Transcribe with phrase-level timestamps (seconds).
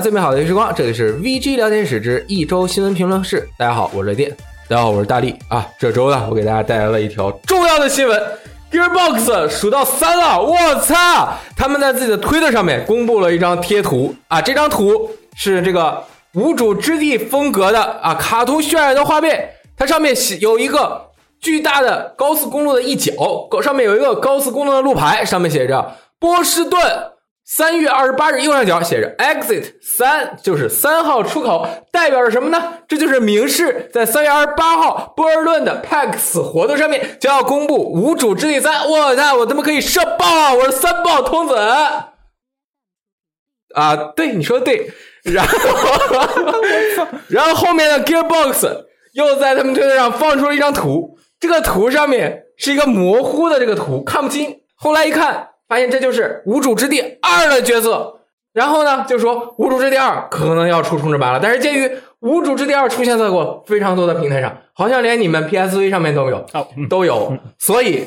[0.00, 3.48] 最美好的时光，这里是 VG 聊天室之一周新闻评论室。
[3.56, 4.30] 大家好，我是雷电。
[4.68, 5.66] 大家好，我是大力啊。
[5.78, 8.22] 这周呢，我给大家带来了一条重要的新闻
[8.70, 11.32] ：Gearbox 数到三了，我操！
[11.56, 16.04] 他们在自己的推特上面公布了一张贴图啊，这张图是这个
[16.34, 21.06] 无主之地风格的啊卡通渲染的画面，它上面写有一个
[21.40, 23.14] 巨大的高速公路的一角，
[23.62, 26.80] 上面有一个高速公路的路牌，上面写着波士顿。
[27.48, 32.80] 三月二十八日右上角写着 “exit 三”，就是三号出口，代表着什么呢？
[32.88, 38.80] 这就是明示在三月二十八号波尔顿的 PAX 活动上面将要公布《无主之地三》。
[38.88, 40.54] 我操，我他妈可以射爆啊！
[40.54, 42.14] 我是三爆童子啊！
[44.16, 44.90] 对，你说的对。
[45.22, 45.56] 然后，
[47.28, 54.62] 然后后面的 Gearbox 又在他们推特上放出了一张图，这个图上面是一个模糊的这个图，看不清。
[54.74, 55.50] 后来一看。
[55.68, 58.20] 发现这就是《无主之地二》的角色，
[58.52, 61.40] 然后呢，就说《无主之地二》可能要出重制版了。
[61.42, 61.86] 但是鉴于
[62.20, 66.46] 《无主之地二》出现在过非常多的平台上，好像连你们 PSV 上面都有，
[66.88, 68.04] 都有，所以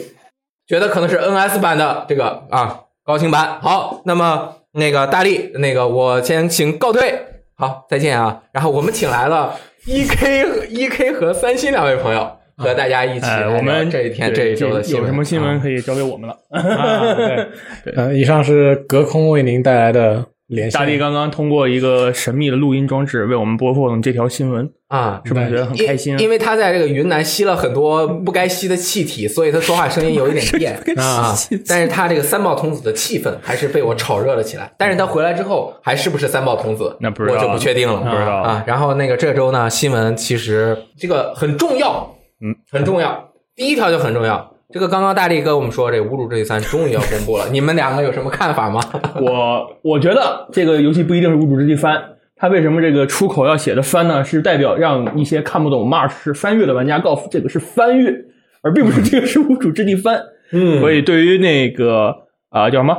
[0.67, 3.59] 觉得可能是 NS 版的这个啊高清版。
[3.61, 7.21] 好，那么那个大力，那个我先请告退，
[7.57, 8.43] 好，再见啊。
[8.51, 12.38] 然后我们请来了 EK、EK 和三星两位朋友。
[12.59, 13.25] 和大家一起，
[13.57, 16.37] 我们这一天这一周的有什么新闻可以交给我们了？
[17.85, 20.77] 对，呃，以上是隔空为您带来的连线。
[20.77, 26.19] 大力刚刚通过一个神秘的录音装置为我们播放这条新闻啊，是不是觉得很开心？
[26.19, 30.43] 因为他在这个云南吸了很多不该吸的气体，所以他说话声音有一点
[30.83, 31.33] 变啊。
[31.67, 34.69] 但是他这个三宝童子的气氛还是被我炒热了起来。
[34.77, 36.97] 但是他回来之后还是不是三宝童子？
[36.99, 38.63] 那不知道，我就不确定了，不知道啊。
[38.67, 43.31] 然后那个这周呢，新闻其实这个很重要，嗯，很重要。
[43.55, 48.79] 第一条就很重要，这个刚刚大力跟我们说，这《无主之地三》终于要公布了，你们两个有什么看法吗？
[49.19, 51.97] 我我觉得这个游戏不一定是《无主之地翻》，
[52.35, 54.23] 它为什么这个出口要写的翻呢？
[54.23, 58.13] 是代表让一些看不懂 March 是翻越的玩家告诉这个是翻越，
[58.61, 60.17] 而并不是这个是《无主之地翻》。
[60.51, 62.15] 嗯，所以对于那个
[62.49, 62.95] 啊叫什么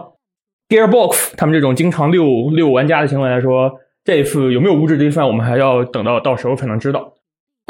[0.68, 3.72] Gearbox 他们这种经常溜溜玩家的行为来说，
[4.04, 7.14] 这一次有没有《无主之地翻》，我们还要等到到时候才能知道。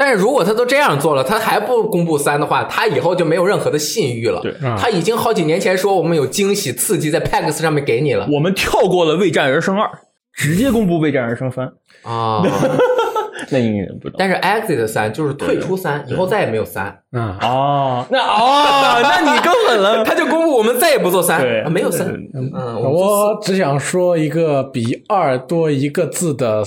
[0.03, 4.41] 但是如果他都这样做了，他还不公布三的话，他以后就没有任何的信誉了。
[4.41, 8.27] 对，他已经好几年前说我们有惊喜刺激在 PAX 上面给你了。
[8.33, 9.85] 我们跳过了《未战而生二》，
[10.33, 11.71] 直接公布《未战而生三》
[12.09, 12.41] 啊。
[13.51, 14.15] 那应该不知道。
[14.17, 16.85] 但是 Exit 三就是退出三，以后再也没有三。
[17.11, 20.03] 啊哦，那哦，那你更狠了。
[20.03, 22.07] 他就公布我们再也不做三，对，没有三。
[22.33, 22.51] 嗯，
[22.81, 26.63] 我只想说一个比二多一个字的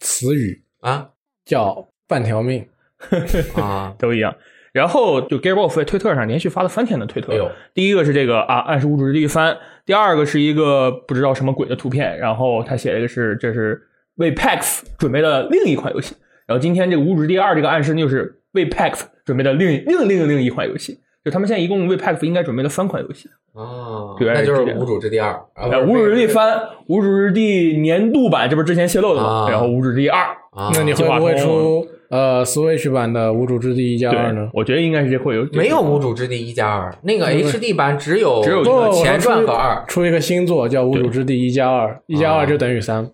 [0.00, 1.08] 词语啊，
[1.46, 2.66] 叫半条命。
[3.60, 4.34] 啊， 都一样。
[4.72, 7.32] 然后就 Gearbox 在推特上连续发了三天的推特。
[7.72, 9.56] 第一个是这个啊，暗示无主之地翻。
[9.86, 12.18] 第二个是一个不知道什么鬼的图片。
[12.18, 13.80] 然后他写了一个是这是
[14.16, 16.16] 为 PAX 准备的另一款游戏。
[16.46, 20.98] 然后今天这个无主之地二这个暗示就是为 PAX 准备的另另另另一款游戏。
[21.24, 23.30] 就他们现在一共为 PAX 应该准备了三款游戏。
[23.52, 25.40] 哦，那就是无主之地二。
[25.86, 29.46] 无主之地翻，无主之地年度版，这不是之前泄露的吗？
[29.48, 30.36] 然后无主之地二，
[30.72, 31.86] 那你会不会出？
[32.14, 34.48] 呃，Switch 版的《无主之地一加二》呢？
[34.52, 35.44] 我觉得应该是会有。
[35.52, 39.84] 没有《无主之地一加二》，那个 HD 版只有只有前传和二。
[39.88, 43.10] 出一个新作叫《无主之地一加二》，一加二就等于三。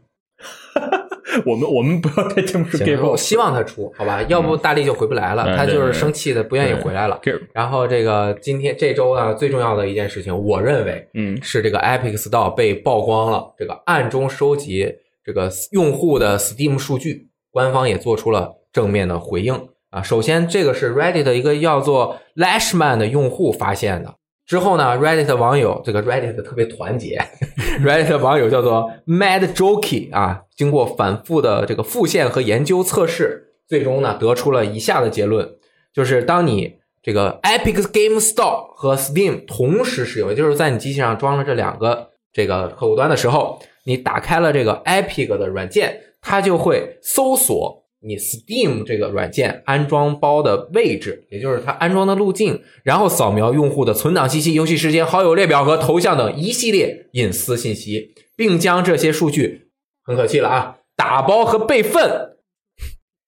[1.47, 3.09] 我们我们不要再这么说。
[3.09, 4.23] 我希望他出，好吧？
[4.25, 7.19] 要不大力就回不来了，他就是生气的，不愿意回来了。
[7.55, 14.93] 然后这个今天这周呢，最重要的一件事情，我认为，嗯，是这个 Epic Store 被曝光了，这个暗中收集
[15.25, 18.60] 这个用户的 Steam 数据，官方也做出了。
[18.73, 24.15] 正面的回应啊，首先这个是 Reddit 一个叫做 Lashman 的用户发现的。
[24.47, 27.21] 之后呢，Reddit 网友这个 Reddit 特别团结
[27.85, 35.49] ，Reddit 网友叫做 Mad Jockey 啊，经过反复的这个复现和研究测试，最终呢得出了以下的结论：
[35.95, 47.80] 就是当你这个 Epic Game Store 和 Steam 同时使用，也就是在你机器上装了这两个这个客户端的时候，你打开了这个 Epic 的软件，它就会搜索。
[48.03, 59.69] 你 Steam 这个软件安装包的位置，也就是它安装的路径，然后扫描用户的存档信息、游戏时间、好友列表和头像等一系列隐私信息，并将这些数据
[60.03, 62.37] 很可气了啊，打包和备份。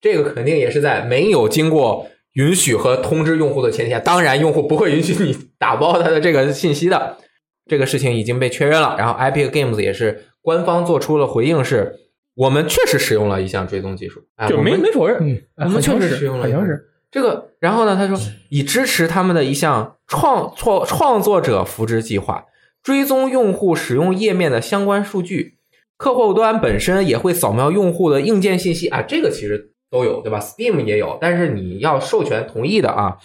[0.01, 7.19] 这个肯定也是在没有经过允许和通知用户的前提下，当然用户不会允许你打包他的这个信息的。
[7.67, 11.99] 这个事情已经被确认了，然后 Epic Games 也是官方做出了回应是。
[12.35, 17.51] 我们确实使用了一项追踪技术，就没没否认，我们确实使用了，好像是这个。
[17.59, 18.19] 然后呢，他说
[18.49, 22.47] 以支持他们的一项创创创作者扶植计划，
[22.83, 25.59] 追踪用户使用页面的相关数据，
[25.97, 33.19] 客户端本身也会扫描用户的硬件信息啊，这个其实都有，对吧？Steam 也有，但是你要授权同意的啊，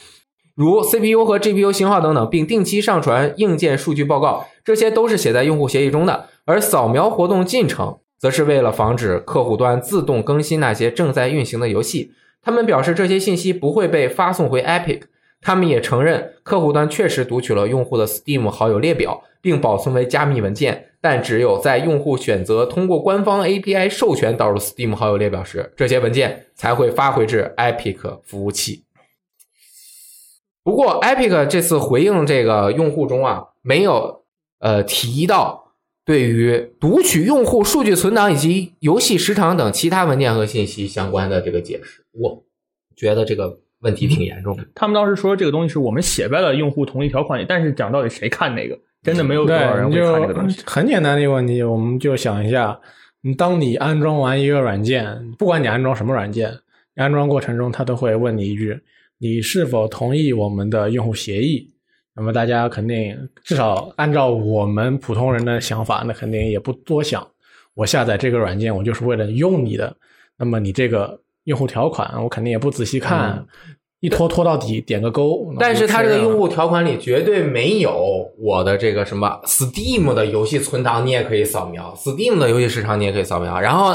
[0.54, 6.28] 如 CPU 和 GPU 型号等等，并定期上传硬件数据报告，这些都是写在用户协议中的。
[6.46, 12.14] 而扫描活动进程，则是为了防止客户端自动更新那些正在运行的游戏。
[12.42, 15.04] 他们表示这些信息不会被发送回 Epic。
[15.40, 20.86] 他们也承认，客户端确实读取了用户的 Steam 好友列表，并保存为加密文件。
[21.00, 28.84] 但只有在用户选择通过官方 API 授权导入 Steam 好友列表时，这些文件才会发回至 Epic 服务器。
[30.64, 34.24] 不过，Epic 这次回应这个用户中啊，没有
[34.60, 35.67] 呃提到
[36.08, 42.04] 对于读取用户数据存档以及游戏时长等其他文件和信息相关的这个解释。
[42.14, 42.44] 我
[42.96, 43.60] 觉得这个。
[43.82, 44.66] 问题挺严重的。
[44.74, 50.64] 他们当时说这个东西是我们写在了用户同意条款里，但是讲到底谁看那个，真的没有多少人会看这个东西。
[50.66, 52.80] 很简单的一个问题，我们就想一下，
[53.38, 56.52] 当你安装完一个软件，不管你安装什么软件，
[56.96, 58.80] 安装过程中他都会问你一句：
[59.20, 61.70] 你是否同意我们的用户协议？
[62.18, 67.26] 那么大家肯定至少按照我们普通人的想法，那肯定也不多想。
[67.76, 69.96] 我下载这个软件，我就是为了用你的。
[70.38, 71.22] 那么你这个。
[71.48, 73.48] 用户条款我肯定也不仔细看，
[74.02, 75.50] 一拖拖到底，点个勾。
[75.58, 83.58] 但是它这个用户条款里绝对没有我的这个什么 Steam 的游戏存档，你也可以扫描；Steam 的游戏时长你也可以扫描。
[83.62, 83.94] 然后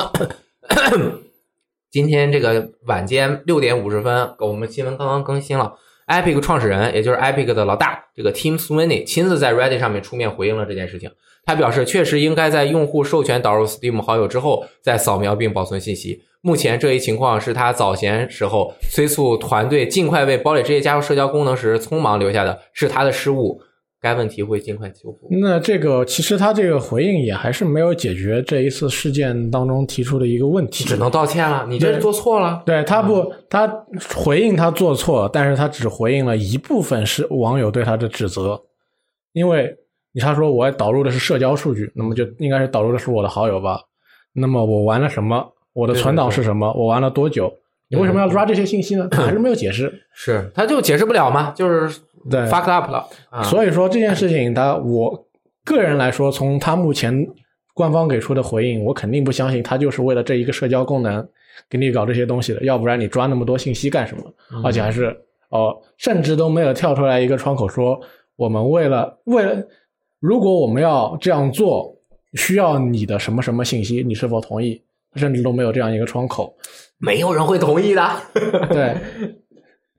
[1.92, 5.74] 今天这个晚间六点五十分，我们新闻刚刚更新了
[6.12, 11.10] ，Epic 创始人也就是 Epic 的老大这个 Tim Sweeney 亲自在 Reddit 上面出面回应了这件事情。
[11.44, 16.22] 他表示，确实应该在用户授权导入 Steam 好友之后再扫描并保存信息。
[16.40, 23.62] 目前这一情况是他早前时候催促团队尽快为堡垒之夜加入社交功能时匆忙留下的，是他的失误。
[24.02, 25.28] 该问题会尽快修复。
[25.30, 31.64] 那这个其实他这个回应也还是没有解决这一次事件当中提出的一个问题，只能道歉了。
[31.68, 32.60] 你这做错了。
[32.66, 33.72] 对他不，他
[34.16, 38.60] 回应他做错，但是他只回应了一部分是网友对他的指责，
[39.32, 39.76] 因为
[40.10, 43.80] 你他说我导入的是社交数据，那么就应该是导入的是我的好友吧？
[44.32, 45.52] 那么我玩了什么？
[45.74, 46.72] 我的存档是什么？
[46.74, 47.50] 我玩了多久？
[47.88, 49.06] 你为什么要抓这些信息呢？
[49.10, 49.92] 他还是没有解释。
[50.12, 53.06] 是，他就解释不了嘛，就是对 fuck up 了。
[53.44, 55.26] 所以说这件事情，他我
[55.64, 57.26] 个人来说，从他目前
[57.74, 61.26] 官方给出的回应，我肯定不相信他就是为了这一个社交功能
[61.68, 62.62] 给你搞这些东西的。
[62.64, 64.22] 要不然你抓那么多信息干什么？
[64.64, 65.16] 而且还是
[65.50, 68.00] 哦，甚至都没有跳出来一个窗口说，
[68.36, 69.62] 我们为了为了，
[70.20, 71.94] 如果我们要这样做，
[72.34, 74.82] 需要你的什么什么信息，你是否同意？
[75.14, 76.56] 甚至都没有这样一个窗口，
[76.96, 78.02] 没有人会同意的。
[78.70, 78.96] 对，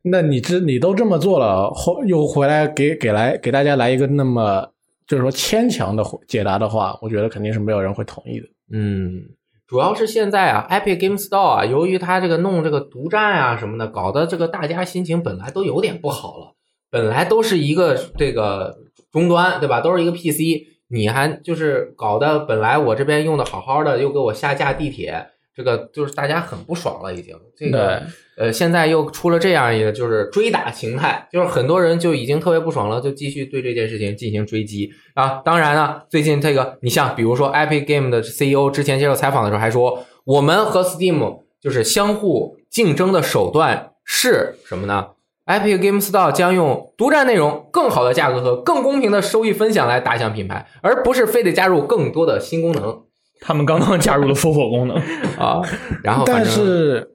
[0.03, 4.69] 那你这你都这么做了，后又回来给给来给大家来一个那么
[5.07, 8.47] 就是说牵强的解答的话，我觉得肯定是没有人会同意的。
[8.71, 9.23] 嗯，
[9.65, 16.55] 主要是现在啊，Epic Game Store 啊，由于它这个弄这个独占啊什么的，搞得这个大家心情本来都有点不好了。
[16.89, 18.77] 本来都是一个这个
[19.11, 19.81] 终端，对吧？
[19.81, 20.67] 都是一个 PC。
[20.89, 27.35] 你还就是搞得，本来我这边用的好好的，又给我下架地铁，这个就是大家很不爽了，已经。
[27.55, 28.01] 这个
[28.35, 35.41] 呃，现在又出了这样一个，就是追打形态，就是很多人就已经特别不爽了，就继续对这件事情进行追击啊。
[35.45, 45.09] 当然呢，最近这个，你像比如说 Epic Game 的 CEO 之前接受采访的时候还说，我们和 Steam 就是相互竞争的手段是什么呢
[45.45, 53.03] ？Epic Game Store 将用独占内容、更好的价格和更公平的收益分享来打响品牌，而不是非得加入更多的新功能。
[53.45, 54.95] 他们刚刚加入了搜索功能
[55.37, 55.61] 啊，
[56.01, 57.05] 然后但是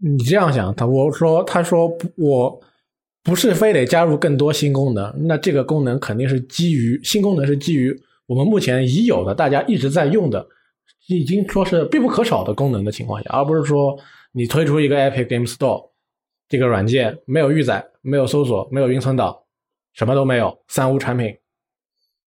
[0.00, 2.60] 你这样想，他我说他说我
[3.24, 7.92] 不是非得加入更多新功能，那这个功能肯定是基于新功能是基于
[8.28, 10.46] 我们目前已有的、大家一直在用的、
[11.08, 13.98] 已经说是必不可少的功能的情况下，而不是说
[14.32, 15.90] 你推出一个 Epic Game Store。
[16.48, 19.36] 这个软件没有预载，没有搜索，没有云存档，
[19.94, 21.36] 什么都没有，三无产品。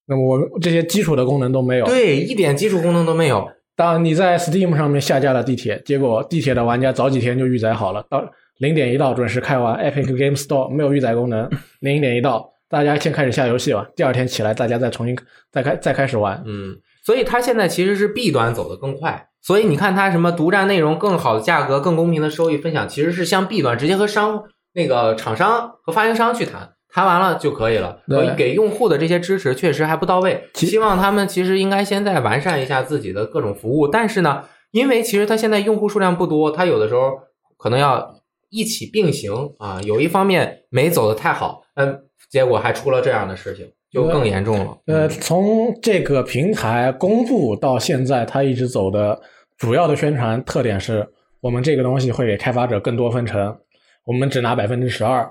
[0.09, 3.47] 那么我这些基础的功能都没有，对，一点基础功能都没有。
[3.75, 8.21] 当你在 Steam 上面下架了地铁，结果地铁的玩家早几天就预载好了，到
[8.57, 9.77] 零点一到准时开完。
[9.77, 11.49] Epic Game Store 没有预载功能，
[11.79, 13.87] 零点一到，大家先开始下游戏吧。
[13.95, 15.17] 第二天起来，大家再重新
[15.51, 16.43] 再开再开始玩。
[16.45, 16.75] 嗯，
[17.05, 19.27] 所以它现在其实是 B 端走的更快。
[19.41, 27.99] 所以你看，它什么独占内容、更好的价格、更公平的收益分享，其实是向 B 端直接和商那个厂商和发行商去谈，谈完了就可以了。
[28.07, 33.87] 所以，给用户的这些支持确实还不到位，希望他们其实应该先再完善一下自己的各种服务。
[33.87, 37.11] 但是呢，因为其实它现在用户数量不多，它有的时候
[37.57, 38.15] 可能要
[38.49, 43.71] 一起并行啊，有一方面没走的太好，嗯，结果还出了这样的事情。
[43.91, 44.77] 就更严重了。
[44.85, 49.19] 呃，从这个平台公布到现在，它一直走的
[49.57, 51.03] 主要的宣传特点是
[51.41, 53.57] 我们这个东西会给开发者更多分成，
[54.05, 55.27] 我们只拿百分之十二，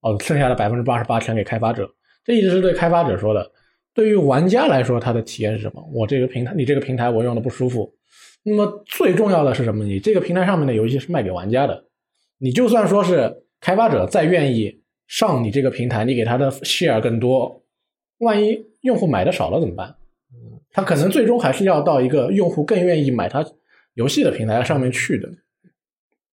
[0.00, 1.90] 哦，剩下的百分之八十八全给开发者。
[2.24, 3.50] 这一直是对开发者说的。
[3.94, 5.82] 对于玩家来说，他的体验是什么？
[5.92, 7.92] 我这个平台，你这个平台我用的不舒服。
[8.42, 9.84] 那么最重要的是什么？
[9.84, 11.84] 你这个平台上面的游戏是卖给玩家的，
[12.38, 17.64] 你就算说是开发者再愿意上你这个平台，你给他的 share 更多，
[18.18, 19.88] 万一用户买的少了怎么办？
[20.32, 23.42] 嗯他可能最终还是要到一个用户更愿意买他
[23.94, 25.26] 游戏的平台上面去的。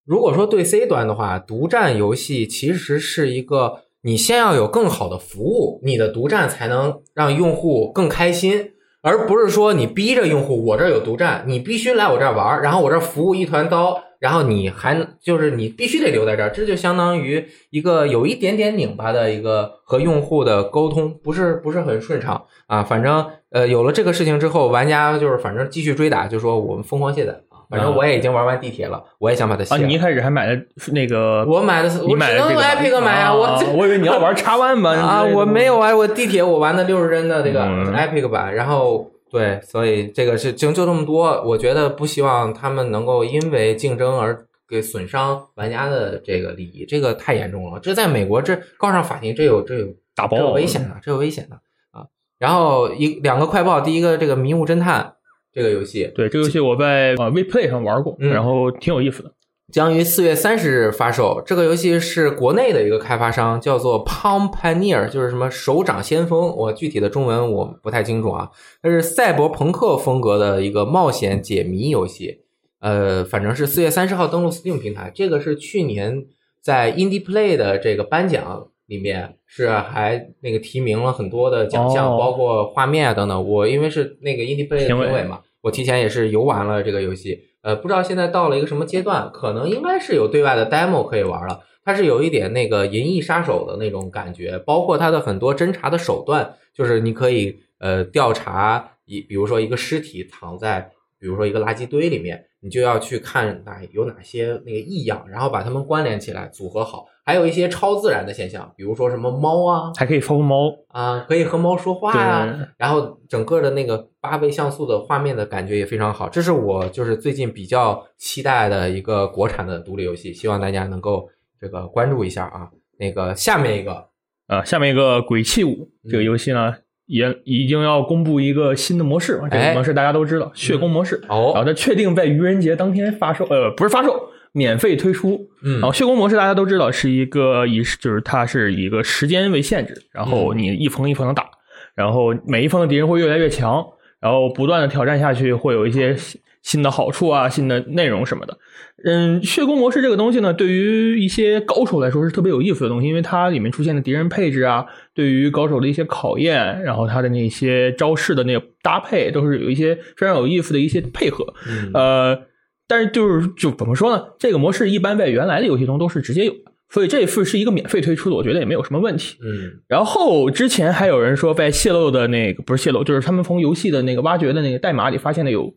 [0.06, 8.72] 如果说对 C 端的话，独占游戏其实是一个你先要有更好的服务，你的独占才能让用户更开心。
[9.02, 22.82] 而不是说你逼着用户，我这有独占，你必须来我这儿玩，然后我这服务一团糟，然后你还就是你必须得留在这儿，这就相当于一个有一点点拧巴的一个和用户的沟通，不是不是很顺畅啊。
[22.82, 27.42] 反正呃有了这个事情之后，玩家就是反正继续追打，就说我们疯狂卸载。
[27.74, 29.74] 反正我也已经玩完地铁了，我也想把它卸。
[29.74, 30.62] 啊，你一开始还买的
[30.92, 31.44] 那个？
[31.46, 41.42] 我买的是，你买的这个 Epic 买啊，我我以为你要玩叉 One 版 啊，我没有啊，我地铁我玩的六十帧的这个 Epic 版，然后对，所以这个是就就这么多。
[41.42, 47.80] 我觉得不希望他们能够因为竞争而给损伤玩家的这个利益，这个太严重了。
[47.82, 51.56] 这在美国这告上法庭，这有这有打包，这有危险的，这有危险的
[51.90, 52.06] 啊。
[52.38, 55.16] 然后一两个快报，第一个这个迷雾侦探。
[55.54, 59.32] 这个游戏，对这个游戏我在啊 WePlay 上玩过，然后挺有意思的。
[59.72, 61.42] 将于四月三十日发售。
[61.44, 66.56] 这个游戏是国内的一个开发商，叫做 Palm Pioneer，就是什么手掌先锋。
[66.56, 68.52] 我具体的中文我不太清楚啊。
[68.84, 72.42] 它是赛博朋克风格的一个冒险解谜游戏。
[72.82, 75.12] 呃，反正是四月三十号登陆 Steam 平台。
[75.16, 76.26] 这个是去年
[76.62, 83.50] 在 Indie Play 的这个颁奖里面是还那个提名了很多的奖项，包括画面啊等等。
[83.50, 85.42] 我因为是那个 Indie Play 的评委嘛。
[85.62, 91.62] 我提前也是游玩了这个游戏，呃，不知道现在到了一个什么阶段，可能应该是有对外的 demo 可以玩了。
[91.86, 100.92] 它是有一点那个《银翼杀手》的那种感觉，包括它的很多侦查的手段，就是你可以呃调查一，比如说一个尸体躺在，
[101.24, 107.06] 比如说一个垃圾堆里面，你就要去看哪有哪些那个异样，然后把它们关联起来组合好。
[107.24, 112.68] 还有一些超自然的现象，比如说什么猫啊，还可以放猫啊，可以和猫说话呀。
[112.78, 116.28] 然后整个的那个八倍像素的画面的感觉也非常好。
[116.28, 122.70] 这是我就是最近比较期待的一个国产的独立游戏，希望大家能够这个关注一下啊。
[123.00, 124.10] 那个下面一个
[124.48, 125.70] 呃，下面一个《鬼泣五》
[126.12, 126.76] 这个游戏呢，
[127.14, 129.40] 也已经要公布一个新的模式。
[129.52, 131.22] 这个模式大家都知道，血攻模式。
[131.30, 134.30] 哦，然后它确定在愚人节当天发售，呃，不是发售。
[134.56, 141.50] 免费推出，嗯，然后血攻模式大家都知道是一个以就是它是以一个时间为限制，然后你一封一封的打，
[141.96, 143.84] 然后每一封的敌人会越来越强，
[144.20, 146.16] 然后不断的挑战下去会有一些
[146.64, 148.58] 新的好处啊，新的内容什么的。
[149.06, 161.54] 嗯，血攻模式这个东西呢，对于一些高手来说是特别有意思的东西，因为它里面出现的敌人配置啊，对于高手的一些考验，然后它的那些招式的那个搭配都是有一些非常有意思的一些配合，
[161.94, 162.42] 呃。
[162.86, 164.22] 但是就是就怎么说呢？
[164.38, 169.38] 这个模式一般在原来的游戏中都是直接有的，所以这次是一个免费推出的，我觉得也没有什么问题。
[169.42, 175.74] 嗯，然后之前还有人说在泄露的那个不是泄露，就是他们从游戏的那个挖掘的那个代码里发现的有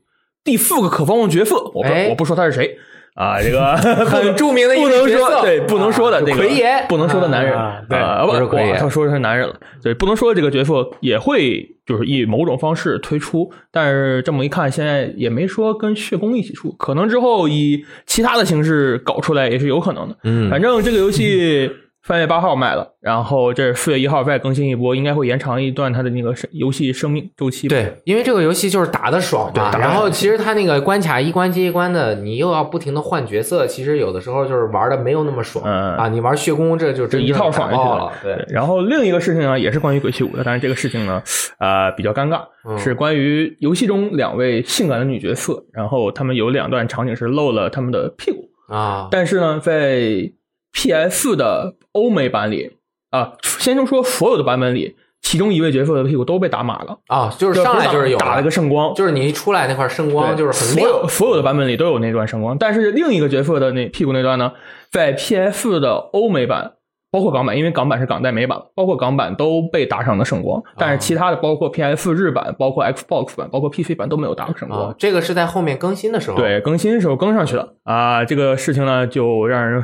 [0.46, 2.78] 第四个可访问角色，我不我不说他是谁。
[3.14, 3.74] 啊，这个
[4.04, 7.56] 很著名的，不能说对，不能说的那个奎爷，不能说的男人，
[7.88, 21.70] 对，不是奎爷，他说的是男人了，对，不能说这个角色也会就是以某种方式推出，但是这么一看，现在也没说跟血宫一起出，可能之后以其他的形式搞出来也是有可能的，嗯，反正这个游戏。
[22.06, 27.66] 三月八号卖了，然后这四月一号再更新一波，应该会延长一段它的那个生游戏生命周期。
[27.66, 29.76] 对，因为这个游戏就是打的爽嘛。
[29.76, 36.08] 然后其实它那个关卡一关接一关的，你又要不停的换角色，其实有的时候就是玩的没有那么爽啊。
[36.08, 38.12] 你玩血攻这就这一套爽了。
[38.22, 38.36] 对。
[38.50, 41.20] 然后另一个事情呢，也是关于鬼泣五的，但是这个事情呢，
[41.58, 42.40] 呃，比较尴尬，
[42.78, 50.30] 是关于游戏中两位性感的女角色，然后他们有两段场景是露了他们的屁股啊，但是呢，在
[50.72, 51.34] P.S.
[51.34, 52.76] 的欧美版里
[53.10, 64.52] 啊，先就说所有的版本里，其中一位角色的屁股都被打码了啊，就是上来就是有打了个圣光，就是你一出来那块圣光就是很亮，所有的版本里都有那段圣光，但是另一个角色的那屁股那段呢，
[64.92, 65.80] 在 P.S.
[65.80, 66.72] 的欧美版，
[67.10, 72.12] 包括港版，因为港版是港代美版，包括港版都被打上了圣光，但是其他的包括 P.S.
[72.12, 79.82] 日版、包括 Xbox 版、包括 PC 版都没有打圣光，这个是在后面更新的时候，对，更新的时候更上去了啊，这个事情呢就让人。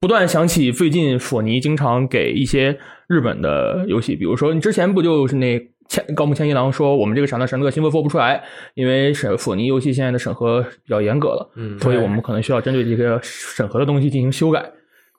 [0.00, 8.42] 不断想起最近索尼经常给一些日本的游戏，比如说你之前不就是那千高木千一郎说我们这个《闪的神乐》新作做不出来，
[8.74, 11.78] 因为审索尼游戏现在的审核比较严格了，嗯。
[11.78, 14.64] 所以我们可能需要针对这个审核的东西进行修改。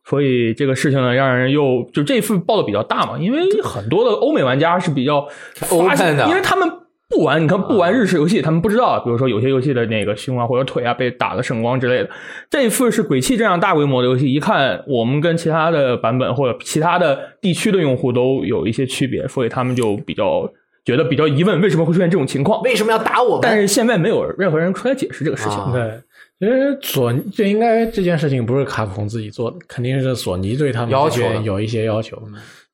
[0.05, 6.25] 所以这个事情呢，让人又就这次报的比较大嘛，因为很多的欧美玩家是比较发现的。
[6.29, 6.69] 因为他们
[7.09, 12.09] 不玩，你看不玩日式游戏，他们不知道，比如说有些游戏的那个胸啊或者腿啊被打的圣光之类的。
[12.49, 20.51] 这一次是鬼泣这样大规模的游戏，一看我们跟其他的版本或者其他的地区的用户都有一些区别，所以他们就比较
[20.83, 22.61] 觉得比较疑问，为什么会出现这种情况？
[22.63, 23.39] 为什么要打我们？
[23.41, 25.57] 但是现在没有任何人出来解释这个事情。
[25.57, 26.01] 啊对，
[26.39, 32.21] 其实索尼这应该这件事情不是卡普空自己做的，肯定是索尼对他们要求有一些要求。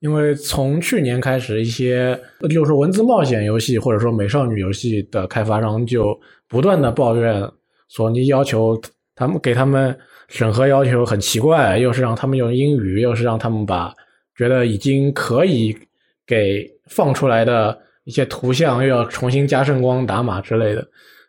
[0.04, 2.20] 因为从去年开始，一些
[2.50, 6.20] 就是文字冒险游戏或者说美少女游戏的开发商就
[6.50, 7.50] 不断的抱怨
[7.88, 8.78] 索尼要求
[9.16, 13.94] 他们给他们审核要求很奇怪，又是让他们用英语，又是让他们把
[14.36, 15.74] 觉得已经可以
[16.28, 20.86] 给放出来的一些图像又要重新加圣光打码之类的。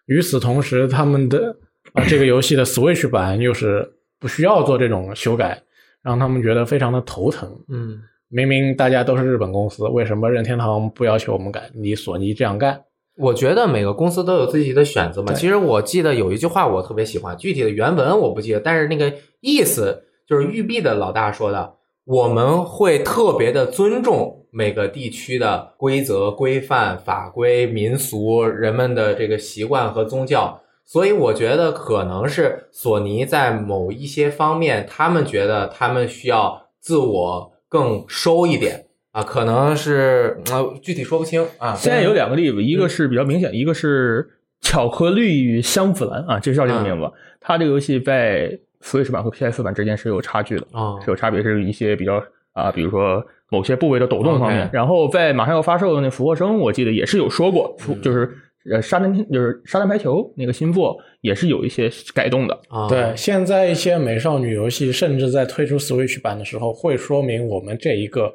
[0.07, 1.57] 与此同时，他们的
[1.93, 3.89] 啊这个游戏的 Switch 版又是
[4.19, 5.63] 不需要做这种修改，
[6.03, 7.49] 让他们觉得非常的头疼。
[7.69, 11.71] 嗯，明明大家都是日本公司，为什么任天堂不要求我们改？
[11.75, 12.83] 你索尼这样干？
[13.17, 15.33] 我觉得每个公司都有自己的选择嘛。
[15.33, 30.61] 其实我记得有一句话我特别喜欢，具体的原文我不记得，但是那个意思就是育碧的老大说的，我们会特别的尊重每个地区的规则、规范、法规、民俗、人们的这个习惯和宗教。
[30.85, 41.75] 所以我觉得可能是索尼在某一些方面，他们觉得他们需要自我更收一点啊，可能是呃具体说不清啊。
[41.75, 44.29] 现在有两个例子，一个是比较明显，一个是
[44.61, 47.11] 巧克力与香芙兰啊，就叫这个名字。
[47.41, 54.71] 它这个游戏在 Switch 版和 PS 版之间是有差距的，啊是有差别，是一些比较啊，比如说某些部位的抖动方面。
[54.73, 58.39] 然后在马上要发售的那《俯卧撑》，我记得也是有说过，嗯就是
[58.73, 62.59] 呃沙滩就是沙滩排球那个新作也是有一些改动的。
[62.69, 68.33] 啊，对，现在一些美少女游戏甚至在推出 Switch 版的时候，会说明我们这一个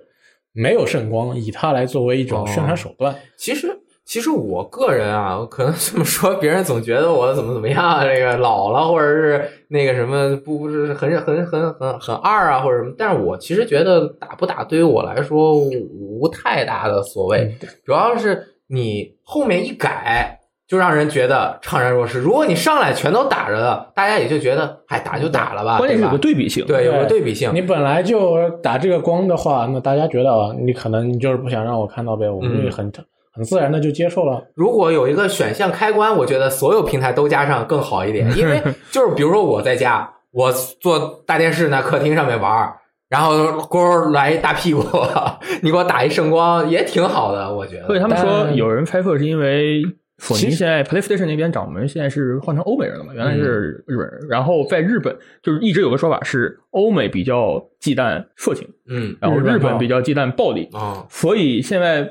[0.53, 3.15] 没有圣光，以它来作为一种宣传手段。
[3.37, 12.93] 其实，其实我个人啊，可能这么说，别人总觉得我怎么怎么样啊，这个老了，或者是那个什么，不不是很很很很很二啊，或者什么。
[12.97, 20.37] 但是我其实觉得打不打对于我来说无太大的所谓，主要是你后面一改。
[20.69, 22.19] 就让人觉得怅然若失。
[22.19, 26.63] 如果你上来全都打着的，大家也就觉得，哎，打就打了吧，关键是有个对比性。
[26.67, 27.49] 对，有个对比性。
[27.55, 32.93] 你本来就打这个光的话，那大家觉得啊你可能你就是不想让我看到呗，我们很、
[33.33, 34.43] 很自然的就接受了。
[34.53, 38.61] 如果有一个选项开关，我觉得所有平台都加上更好一点，因为
[38.93, 42.77] 就是比如说我在家，我坐大电视那，客厅上面玩儿，
[43.09, 44.83] 然后勾来一大屁股，
[45.63, 47.87] 你给我打一圣光也挺好的，我觉得。
[47.87, 49.81] 所以他们说有人猜测是因为
[50.19, 62.07] 索尼现在 PlayStation 那边掌门现在是换成欧美人了嘛，原来是日本人，然后在日本就是一直有个说法是欧美比较忌惮色情，嗯然后日本比较忌惮暴力，啊所以现在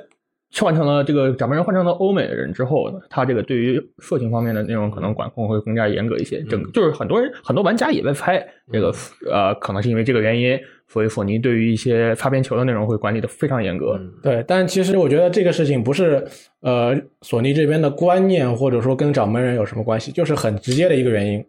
[0.59, 6.43] 换成了这个掌门人换成了欧美人之后呢，他这个对于色情方面的内容可能管控会更加严格一些。
[6.45, 8.91] 整个就是很多人很多玩家也在猜这个
[9.31, 10.59] 呃，可能是因为这个原因，
[10.89, 13.99] 所以索尼对于一些擦边球的内容会管理的非常严格。
[14.01, 16.27] 嗯对，但其实我觉得这个事情不是
[16.63, 21.45] 呃索尼这边的观念，或者说跟掌门人有什么关系，就是很直接的一个原因。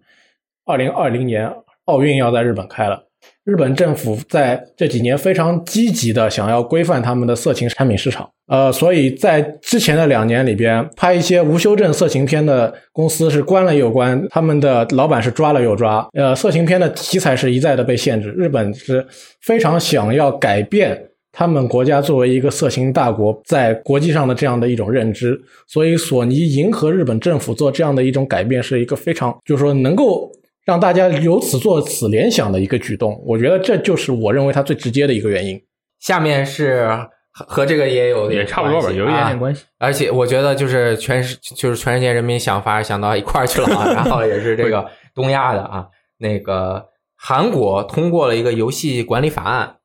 [0.66, 1.52] 二零二零年
[1.86, 3.04] 奥运要在日本开了，
[3.46, 8.30] 日本政府在这几年非常积极的想要规范他们的色情产品市场。
[8.48, 16.08] 呃，所以在之前的两年里边，拍一些无修正色情片的公司是关了又关，他们的老板是抓了又抓。
[16.14, 18.32] 呃，色情片的题材是一再的被限制。
[18.32, 19.06] 日本是
[19.42, 21.00] 非常想要改变
[21.32, 30.32] 他们国家作为一个色情大国，在国际上的这样的一种认知，所以索尼迎合日本政府做这样的一种改变，是一个非常就是说能够
[30.70, 33.20] 让大家由此做此联想的一个举动。
[33.26, 35.60] 我觉得这就是我认为它最直接的一个原因。
[36.00, 36.88] 下面是
[37.32, 39.66] 和和这个也有也差不多吧，有一点点啊关系。
[39.80, 45.88] 而且我觉得就是全世就是全世界人民想法想到一块儿去了啊， 然后也是这个东亚的啊，
[46.20, 46.86] 那个
[47.18, 49.78] 韩国通过了一个游戏管理法案，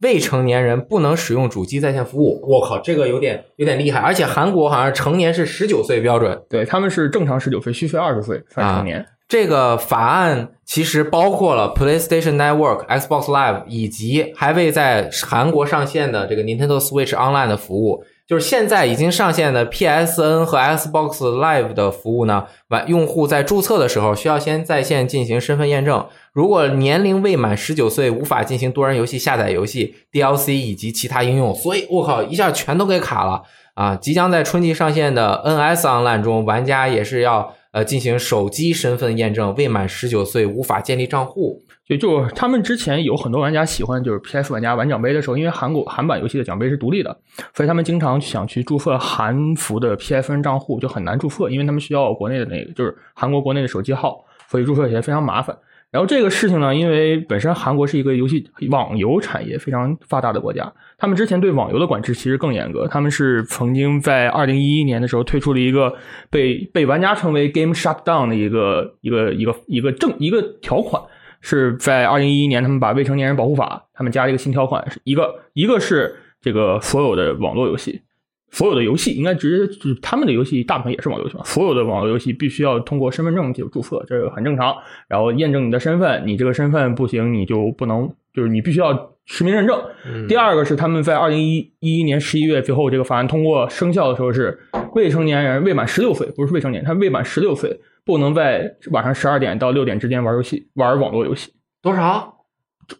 [0.00, 2.40] 未成年人不能使用主机在线服务。
[2.48, 9.06] 我靠，这个有点有点厉害，而且韩国好像成年是十九岁标准，对他们是正常十九岁，虚岁二十岁算成年。
[9.30, 18.02] 这个法案其实包括了 PlayStation Network、Xbox Live 以及还未在韩国上线的这个 Nintendo Switch Online 的服务。
[18.26, 31.54] 就是现在已经上线的 PSN 和 Xbox Live 的服务呢，完用户在注册的时候需要先在线进行身份验证，如果年龄未满十九岁，无法进行多人游戏下载游戏 DLC 以及其他应用。
[31.54, 33.42] 所以，我靠，一下全都给卡了
[33.74, 33.94] 啊！
[33.96, 41.62] 即将在春季上线的 NS Online 中，玩家也是要呃进行手机身份验证，未满十九岁无法建立账户。
[41.86, 47.18] 就就他们之前有很多玩家喜欢，就是 PS 玩家玩奖杯的时候，因为韩国韩版游戏的奖杯是独立的，
[47.52, 55.56] 所以他们经常想去注册韩服的 PSN 账户，就很难注册，因为他们需要国内的那个就是韩国国内的手机号，所以注册起来非常麻烦。
[55.90, 65.94] 然后这个事情呢，因为本身韩国是一个游戏网游产业非常发达的国家，他们之前对网游的管制其实更严格，他们是曾经在二零一一年的时候推出了一个
[66.30, 71.02] 被被玩家称为 Game Shutdown 的一个一个一个一个政一个条款。
[71.42, 78.02] 是在二零一一年，他们把未成年人保护法，他们加了一个新条款，是一个一个是这个所有的网络游戏，
[78.50, 84.74] 所有的游戏应该直接就是他们的游戏大部分也是网络游戏嘛，所有的网络游戏必须要通过身份证就注册，这个很正常。
[85.08, 89.80] 然后验证你的身份，你这个身份不行，你就不能，就是你必须要实名认证。
[90.28, 94.58] 第二个是他们在二零一一年十一月最后这个法案通过生效的时候是
[94.94, 97.80] 未成年人未满十六岁，不是未成年，他未满十六岁。
[98.02, 101.52] 不能在晚上十二点到六点之间玩游戏，玩网络游戏。
[101.82, 102.39] 多少？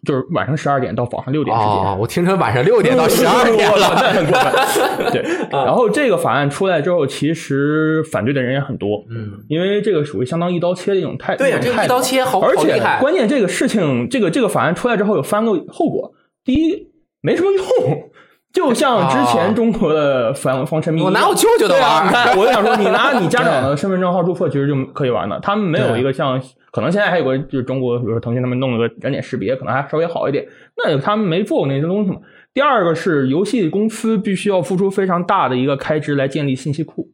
[0.05, 1.99] 就是晚上十二点到早上六点之间。
[1.99, 5.11] 我听成晚上六点到 十二点了，那很过分。
[5.13, 5.21] 对。
[5.51, 9.05] 然后这个法案出来之后，其实反对的人也很多。
[9.09, 9.43] 嗯。
[9.47, 11.43] 因为这个属于相当一刀切的一种态度。
[11.43, 16.87] 对这个一刀切好，而且关键这个事情，这个这个法案出来之后有三个后果：第一，
[17.21, 18.10] 没什么用。
[18.53, 22.05] 就像之前中国的防防沉迷，我拿我舅舅的玩。
[22.05, 25.39] 你看，我就想说，你拿 你家长的身份证号注册，其实就可以玩的。
[25.39, 30.45] 他们没有一个像，可能现在还有个，就是中国，比如说腾讯他们弄了个人脸识别，可能还稍微好一点。
[30.75, 32.17] 那他们没做过那些东西嘛？
[32.53, 37.09] 第二个是游戏公司必须要付出非常大的一个开支来建立信息库，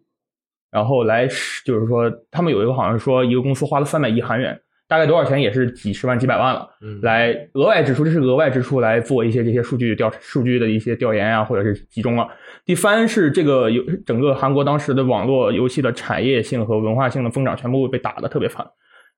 [0.72, 1.28] 然后来
[1.64, 4.60] 就是说，他们有一个好像说，一个公司花了三百亿韩元。
[4.88, 6.70] 大概多少钱也是几十万、几百万了，
[7.02, 12.28] 来额外支出，这是额外支出来做一些这些数据调、数据的一些调研啊，或者是集中了。
[12.66, 18.66] 第三是这个有整个韩国当时的网络游戏的产业性和文化性的增长全部被打的特别惨，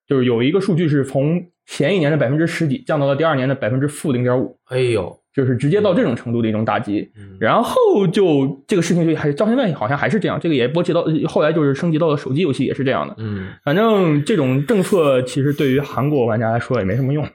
[0.08, 4.58] 就是有一个数据是从前一年的百分之十几降到了第二年的百分之负零点五。
[4.66, 5.19] 哎呦！
[5.34, 13.16] 就是直接到这种程度的一种打击，然后就这个事情就还到现在好像还是这样，这个也波及到后来就是升级到了手机游戏也是这样的。
[13.20, 17.26] 嗯，反正这种政策其实对于韩国玩家来说也没什么用。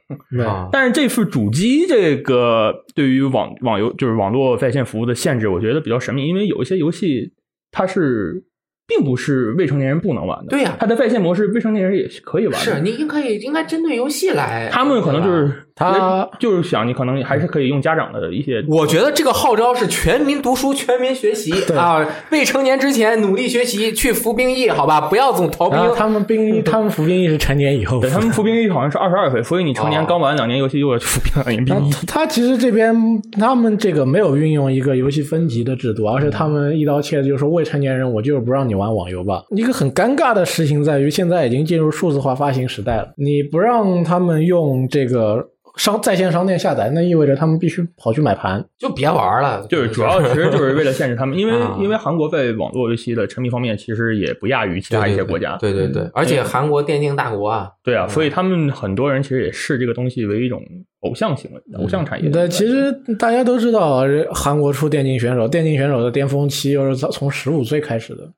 [0.73, 7.33] 但是这次主机这个对于网网游就是网络在线服务的限制，我觉得比较神秘，因为有一些游戏
[7.71, 8.45] 它是。
[8.87, 12.59] 并不是未成年人不能玩的，对呀，它的在线模式未成年人也是可以玩的。
[12.59, 14.69] 是，你应该应该针对游戏来。
[14.71, 18.63] 他们可能就是他就是想，你可能还是可以用家长的一些。
[18.69, 22.07] 我觉得这个号召是全民读书、全民学习啊！
[22.31, 25.01] 未成年之前努力学习，去服兵役，好吧？
[25.01, 25.79] 不要总逃兵。
[25.97, 28.01] 他们兵役，他们服兵役是成年以后。
[28.03, 31.65] 他们服兵役好像是二十二岁，所以你成年刚玩两年游戏又要去服兵役。
[31.65, 31.91] 兵役。
[32.07, 32.95] 他其实这边
[33.33, 38.75] 他们这个没有运用一个游戏分级的制度，而是他们一刀切，就是说未成年人我就是不让你。
[38.75, 43.13] 玩网游吧，一个很尴尬的事情在于，现在已经进入数字化发行时代了。
[43.17, 49.67] 你不让他们用这个商在线商店下载，那意味着他们必须跑去买盘，就别玩了。
[49.69, 55.57] 就是主要其实就是为了限制他们， 因为因为韩国在网络游戏的沉迷方面其实也不亚于其他一些国家。
[55.57, 60.63] 对对对，而且韩国电竞大国啊，对啊，所以他们很多人其实也视这个东西为一种
[61.01, 62.31] 偶像行为、偶像产业。
[62.31, 68.33] 对，其实大家都知道，韩国出电竞选手，电竞选手的巅峰期又是从十五岁开始的。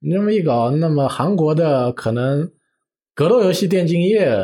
[0.00, 2.50] 你这么一搞，那么韩国的可能
[3.14, 4.36] 格斗游戏电竞业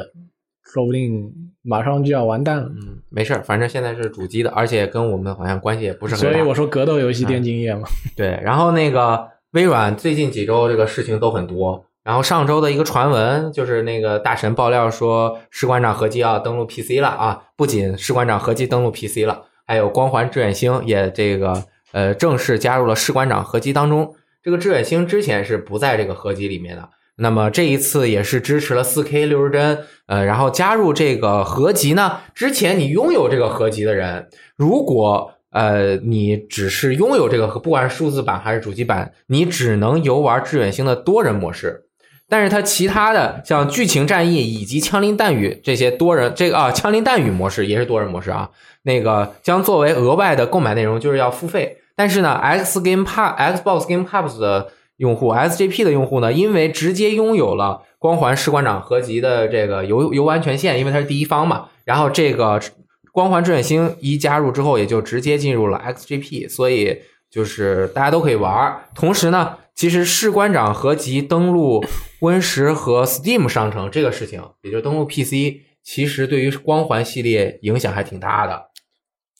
[0.72, 2.68] 说不定马上就要完蛋了。
[2.68, 6.30] 嗯，没事儿，反正现在是主机的，而且跟我们好像关系也不是很大。
[6.30, 7.88] 所以我说格斗游戏电竞业嘛。
[8.14, 11.84] 对，然后那个微软最近几周这个事情都很多。
[12.04, 17.42] 然后上周的一个传闻就是那个大神爆料说，士官长合集要登陆 PC 了啊！
[17.54, 24.14] 不仅士官长合集登陆 PC 了，还有光环志愿星也这个呃正式加入了士官长合集当中。
[24.42, 32.18] 这个志愿星之前是不在这个合集里面的，那么这一次也是支持了 4K 六十帧，呃，然后加入这个合集呢。
[32.34, 41.84] 之前你拥有这个合集的人，如果呃你只是拥有这个，不管是数字版还是主机版，你只能游玩致远星的多人模式。
[42.30, 48.50] 但是它其他的像剧情战役以及枪林弹雨这些多人，这个啊枪林弹雨模式也是多人模式啊，
[48.82, 51.78] 那个将作为额外的购买内容，就是要付费。
[51.96, 61.68] 但是呢，X Game Pass、Xbox Game Pass 的用户、SGP 的用户呢，因为直接拥有了光环士官长合集的这个游游玩权限，因为它是第一方嘛。
[61.84, 62.60] 然后这个
[63.12, 68.84] 光环志愿星一加入之后，也就直接进入了 XGP，所以就是大家都可以玩。
[68.94, 71.84] 同时呢，其实士官长合集登录
[72.20, 78.54] Win 十和 Steam 商城这个事情，也就登录 PC，其实对于光环系列影响还挺大的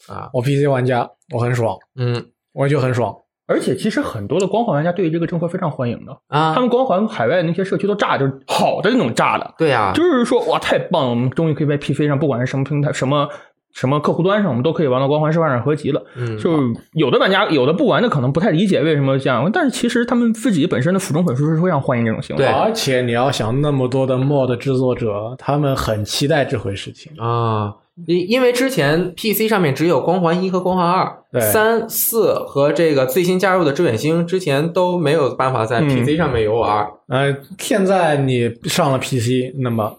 [0.06, 0.30] 啊。
[0.32, 3.16] 我 PC 玩家，我很爽，嗯，我就很爽。
[3.48, 9.54] 而且其实很多的光环玩家对于这个政策非常欢迎的啊，他们光环海外那些社区都炸，就是好的那种炸的。
[9.56, 13.26] 对呀，就是说哇，太棒了，我们终于可以在 PC 上，不管是什么平台、什么
[13.72, 16.04] 什么客户端上，我们都可以玩到光环士官长合集了。
[16.16, 16.58] 嗯，就是
[16.92, 22.44] 有的玩家有的不玩的可能不太理解为什么这样，但是其实他们自己本身的腐忠粉丝是非常欢迎这种行为。
[22.44, 27.72] 对，而且你要想那么多的 mod 制作者，他们很期待这回事情啊。
[28.06, 36.86] 因因为之前 PC 上面只有光环一和光环二，三四和这个最新加入的致远星之前都没有办法在 PC 上面游玩。
[37.08, 39.96] 呃，现在你上了 PC，那么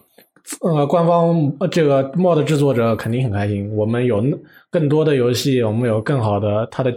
[0.62, 3.70] 呃，官方这个 mod 制作者肯定很开心。
[3.76, 4.24] 我们有
[4.70, 6.94] 更多的游戏，我们有更好的它的，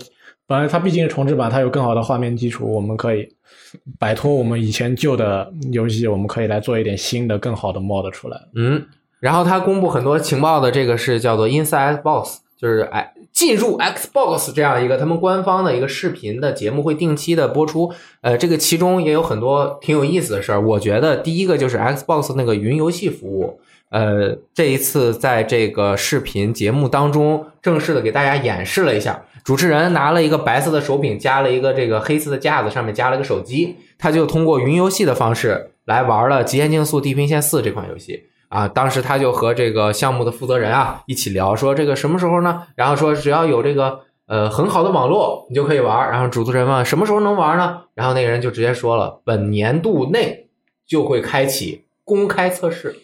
[0.48, 3.28] 本来它毕竟是重置版，它有更好的画面基础，我们可以
[4.00, 8.38] 摆脱我们以前旧的游戏，我们可以来做一点新的、更好的 mod 出来。
[8.56, 8.84] 嗯。
[9.24, 17.94] 然后他公布很多情报的这个是叫做 Inside Xbox，就是哎进入 Xbox 这样一个他们官方的一个视频的节目会定期的播出。
[18.20, 20.60] 呃，这个其中也有很多挺有意思的事儿。
[20.62, 29.24] 我觉得第一个就是 Xbox 那个云游戏服务，呃，这一次在这个视频节目当中正式的给大家演示了一下。
[29.46, 38.26] 主持人拿了一个白色的手柄，加了一个这个黑色的架子，上面加了个手机，他就通过云游戏的方式来玩了《极限竞速：地平线四》这款游戏。
[38.54, 42.62] 啊，当时他就和这个项目的负责人啊一起聊，说这个什么时候呢？
[42.76, 46.12] 然后说只要有这个呃很好的网络，你就可以玩。
[46.12, 47.82] 然后主持人问什么时候能玩呢？
[47.96, 50.50] 然后那个人就直接说了，本年度内
[50.88, 52.96] 就会开启公开测试。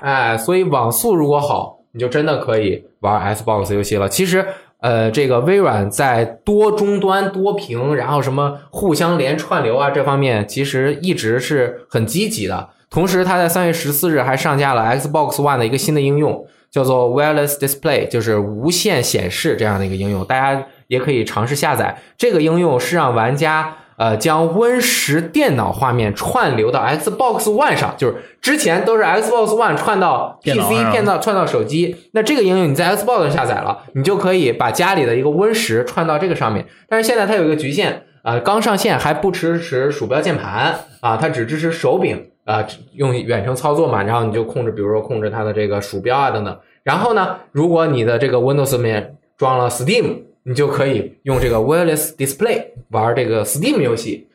[0.00, 4.08] 哎，所以网速如果好，你就真的可以玩 Xbox 游戏了。
[4.08, 4.46] 其实，
[4.78, 12.68] 呃，这个微软在多终端、多屏，然后什么互相连串流啊这方面，其实一直是很积极的。
[12.90, 22.00] 同时，它在三月十四日还上架了 Xbox One 的一个新的应用，叫做 Wireless Display，就是无线显示这样的一个应用，大家也可以尝试下载。
[22.16, 31.96] 这个应用是让玩家呃将 Win 十电脑画面串流到 Xbox One 上，就是之前都是 Xbox One 串到 PC，串到串到手机。
[32.12, 36.66] 那这个应用你在 Xbox 上下载了，你就可以把家里的一个 Win 十串到这个上面。
[36.88, 42.30] 但是现在它有一个局限，呃，刚上线还不支持鼠标键盘啊，它只支持手柄。
[42.44, 46.58] 啊，用远程操作嘛，然后你就控制，比如说控制它的这个鼠标啊等等。
[46.82, 54.28] 然后呢，如果你的这个 Windows 里面装了 Steam，你就可以用这个 Wireless Display 玩这个 Steam 游戏。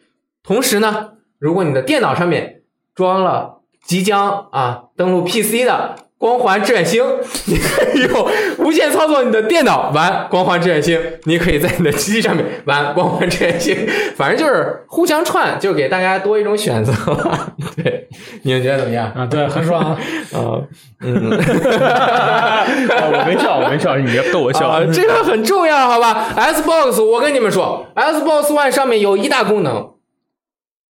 [0.43, 2.62] 同时呢，如果你的电脑上面
[2.95, 5.95] 装了即将啊登录 PC 的。
[6.19, 7.01] 光环志愿星，
[7.47, 16.91] 你可以用无线操作你的电脑玩光环志愿星，你可以在你的机器上面玩光环志愿星，反正就是互相串，就给大家多一种选择。
[17.82, 18.10] 对，
[18.43, 19.25] 你们觉得怎么样啊？
[19.25, 19.97] 对，很爽啊！
[20.99, 24.67] 嗯，我没笑，我没笑，你别逗我笑。
[24.67, 29.91] 啊这个很重要，好吧？Xbox，我跟你们说，Xbox One 上面有一大功能，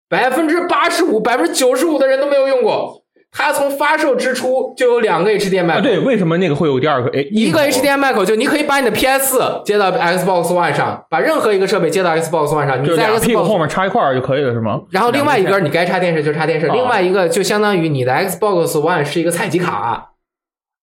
[0.07, 3.04] 百分之八十五、百分之九十五的人都没有用过。
[3.37, 7.11] 它从发售之初就有两个 HDMI 口，对，为什么那个会有第二个？
[7.11, 14.83] 哎，一个 HDMI 口就你可以把你的 PS 接到 Xbox One 上，把任何一个设备接到 Xbox One 上，你在 Xbox 后面插一块就可以了，是吗？
[14.91, 20.11] 然后另外一根你该插电视就插电视，另外一个就相当于你的 Xbox One 是一个采集卡，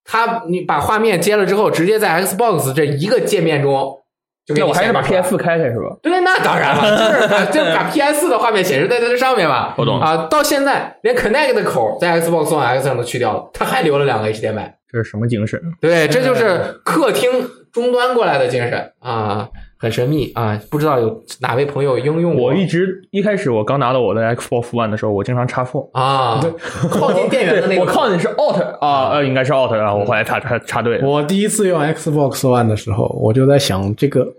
[0.04, 4.01] 它你把画面接了之后，直接在 Xbox 这一个界面中。
[4.48, 5.96] 那我还是把 PS 开开是吧？
[6.02, 9.74] 对，那当然了， 就是把就把 PS 的画面显示在它这上面嘛。
[9.76, 14.72] 我懂啊，到现在连 Connect 的口在 Xbox One X 上都去掉了，它还留了两个 HDMI。
[14.90, 15.60] 这是什么精神？
[15.80, 17.30] 对，这就是客厅
[17.72, 19.48] 终端过来的精神啊，
[19.82, 22.44] 很神秘啊，不知道有哪位朋友应用过。
[22.44, 26.40] 我一直一开始我刚拿到我的 Xbox One 的时候，我经常插错啊，
[26.88, 31.02] 靠近电源的那个，我靠近是 Alt 啊，呃，应该是 Alt 啊，我后来插插插对。
[31.02, 34.32] 我第一次用 Xbox One 的时候，我就在想这个。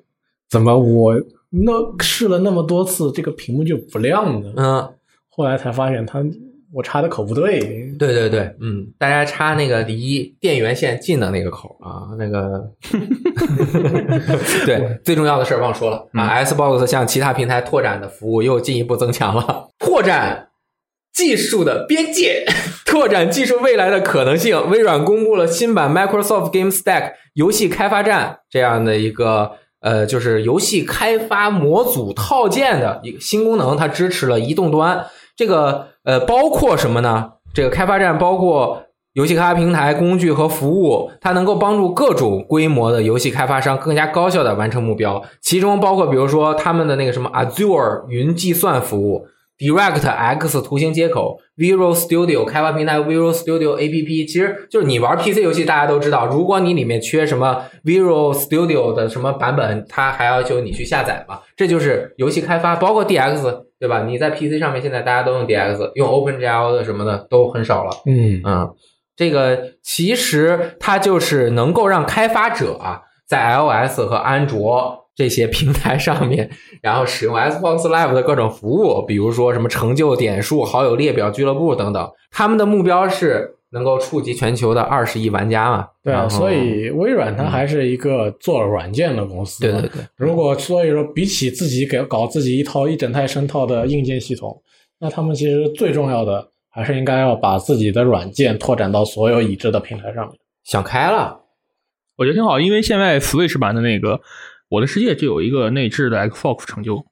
[0.50, 1.16] 怎么我
[1.50, 4.54] 那试了那么多次，这个屏幕就不亮呢？
[4.56, 4.94] 嗯，
[5.30, 6.24] 后来才发现它
[6.74, 7.60] 我插的口不对。
[8.00, 12.72] 对对对，嗯，大家插那个离电源线近的那个口啊，那个。
[14.66, 20.50] 对，最重要的事儿忘说了啊！Xbox 向其他平台拓展的服务又进一步增强了，拓展
[21.14, 22.46] 技术的边界，
[22.86, 24.70] 拓展技术未来的可能性。
[24.70, 29.52] 微软公布了新版 Microsoft Game Stack 游戏开发站这样的一个。
[29.84, 35.06] 呃，就是游戏开发模组套件的一个新功能，它支持了移动端。
[35.36, 37.32] 这个呃，包括什么呢？
[37.54, 49.28] 这个开发站包括游戏开发平台、工具和服务，它能够帮助各种规模的游戏开发商更加高效的完成目标，其中包括比如说他们的那个什么 Azure 云计算服务。
[49.60, 61.40] DirectX 图形接口，Visual Studio 开发平台，Visual Studio APP，其实就是你玩 PC 游戏，大家都知道，如果你里面缺什么 Visual Studio 的什么版本，它还要求你去下载嘛。
[61.56, 64.04] 这就是游戏开发，包括 DX，对吧？
[64.06, 67.92] 你在 PC 上面现在大家都用 DX，用 OpenGL 的什么的都很少了。
[68.06, 68.74] 嗯嗯，
[69.18, 75.02] 这个其实它就是能够让开发者啊，在 iOS 和安卓。
[75.16, 76.50] 这些平台上面，
[76.82, 85.88] 然后使用 Xbox Live 的各种服务，比如说什么成就点数、好友列表、俱乐部等等，他们的目标是能够触及全球的二十亿玩家嘛？
[86.04, 89.62] 对啊，所以微软它还是一个做软件的公司。
[89.62, 90.02] 对对对。
[90.16, 94.62] 如果所以说比起自己给搞自己一套一整套生套的硬件系统，
[95.00, 100.38] 那他们其实最重要的还是应该要把自己的软件拓展到所有已知的平台上面。
[100.64, 101.42] 想开了，
[102.16, 104.22] 我觉得挺好，因为现在 Switch 版的那个。
[104.70, 107.06] 我的世界就有一个内置的 Xbox 成就，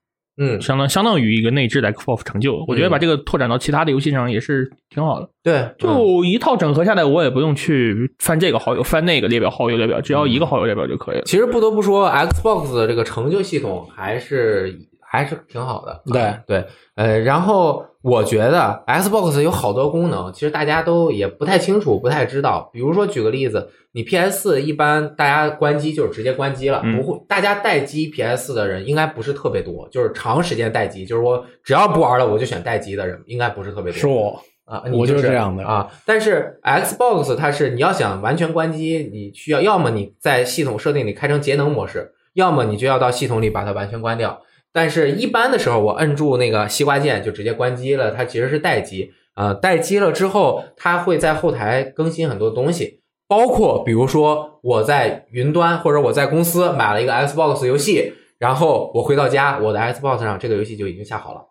[0.44, 2.66] 嗯，相当相当于一个内置的 Xbox 成就。
[2.68, 5.30] 我觉得把这个拓展到其他的游戏上也是挺好的。
[5.44, 11.22] 对，就一套整合下来，我也不用去翻这个好友，翻那个列表好友列表，只要一个好友列表就可以了。
[11.26, 14.80] 其实不得不说，Xbox 的这个成就系统还是
[15.12, 16.02] 还是挺好的。
[16.06, 22.70] 对对，呃，然后我觉得 Xbox 有好多功能，其实大家都也不太清楚，不太知道。
[22.72, 23.70] 比如说，举个例子。
[23.94, 34.00] 你 PS 四一般大家关机就是直接关机了，不会，大家待机 PS 四的人应该不是特别多，就是长时间待机，就是我只要不玩了我就选待机的人应该不是特别多。
[34.00, 35.92] 是我啊，我就是这样的啊。
[36.06, 44.40] 但是 Xbox 它是你要想完全关机，你需要要么你在系统设定里开成节能模式，要么你就要到系统里把它完全关掉。
[44.74, 49.54] 但是一般的时候，我摁住那个西瓜键就直接关机了，它其实是待机啊。
[49.54, 53.02] 待机了之后，它会在后台更新很多东西。
[53.28, 61.51] 包括比如说我在云端或者我在公司买了一个 Xbox 游戏，然后我回到家，我的 Xbox 上这个游戏就已经下好了。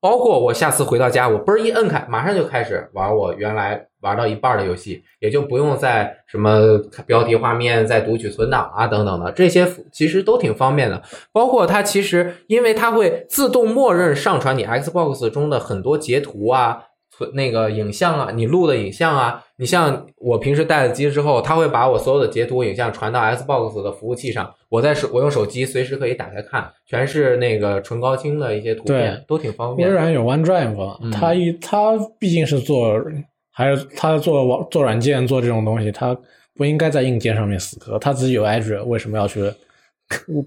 [0.00, 11.02] 包括我下次回到家，我嘣一摁开，马上就开始玩我原来玩到一半的游戏，也就不用再什么标题画面再读取存档啊等等的，这些其实都挺方便的。
[11.32, 16.84] 包括它其实因为它会自动默认上传你 Xbox 中的很多截图啊。
[17.12, 29.86] 存那个影像啊，你录的影像啊，你像我平时带了机之后，它会把我所有的截图影像传到 Xbox 的服务器上，我在手我用手机随时可以打开看，全是那个纯高清的一些图片，都挺方便。
[29.86, 32.98] 微软有 OneDrive，它一它毕竟是做
[33.52, 36.16] 还是它做网做软件做这种东西，它
[36.54, 39.42] 不应该在硬件上面死磕，它自己有 Azure，为什么要去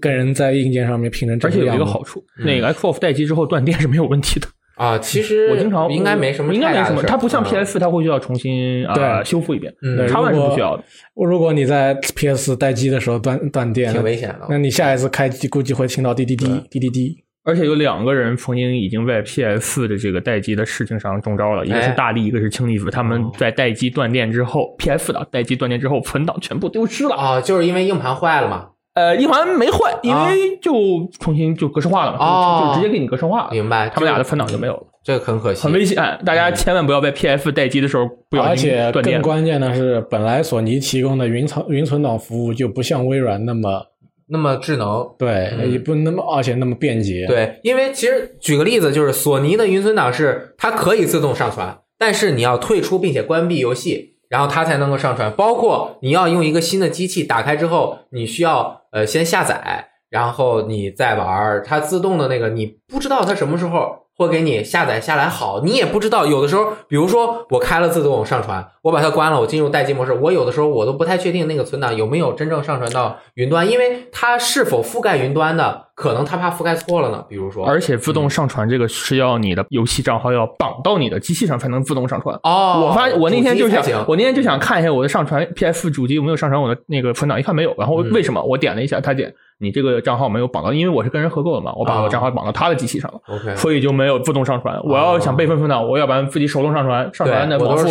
[0.00, 1.56] 跟人在硬件上面拼成这样？
[1.56, 4.48] 而且有一个好处，那个 Xbox 待机之后断电是没有问题的。
[4.76, 7.02] 啊，其实我经常应该没什么，应该没什么。
[7.02, 9.72] 它不像 PS 四，它会需要重新啊修复一遍。
[9.82, 10.84] 嗯，叉 One 是不需要的。
[11.14, 14.46] 如果你在 PS 待机的时候断断电，挺危险的。
[14.48, 17.16] 那你下一次开机估计会听到滴滴滴滴滴滴。
[17.46, 22.90] 而且有两个人曾经已经在 PS 四的这个待机的事情上中招了，一个是大力，一个是青离子。
[22.90, 27.14] 他们在待机断电之后，PS 的待机断电之后，存档全部丢失了。
[27.14, 28.70] 啊，就是因为硬盘坏了嘛。
[28.94, 30.72] 呃，一环没坏，因为就
[31.18, 33.48] 重新就格式化了嘛，就直接给你格式化了。
[33.50, 35.96] 明白，他们俩的存档就没有了，这个很可惜，很危险。
[36.24, 43.84] 大家千万不要在 PF 待机的时候不要而且更关键的是，本来索尼提供的云存云存档服务就不像微软那么
[44.28, 47.26] 那么智能，对，也不那么而且那么便捷。
[47.26, 54.13] 对，因为其实举个例子，就是索尼的云存档是它可以自动上传，但是你要退出并且关闭游戏。
[54.34, 64.03] 然后它才能够上传，包括你要用一个新的机器打开之后，你需要呃先下载，然后你再玩它自动的那个，你不知道它什么时候。
[64.16, 66.26] 或给你下载下来好，你也不知道。
[66.26, 77.24] 有的时候，比如说我开了自动上传，我把它关了，我进入待机模式，我有的时候我都不太确定那个存档有没有真正上传到云端，因为它是否覆盖云端的，可能它怕覆盖错了呢。
[77.28, 82.38] 比如说，而且自动上传这个是要你的游戏账号要绑到你的机器上才能自动上传。
[82.44, 88.42] 哦，我发我那天就想，我那天就想看一下我的上传 PS 主机有没有上传我的那个存档，一看没有，然后为什么？
[88.42, 89.34] 我点了一下，他点。
[89.60, 94.78] 你这个账号没有绑到，因为我是跟人合购的嘛，我把我账号绑到他的机器上了，OK，所以就没有自动上传。
[94.84, 97.88] 我要想备份分档，我要不然自己手动上传，上传那往复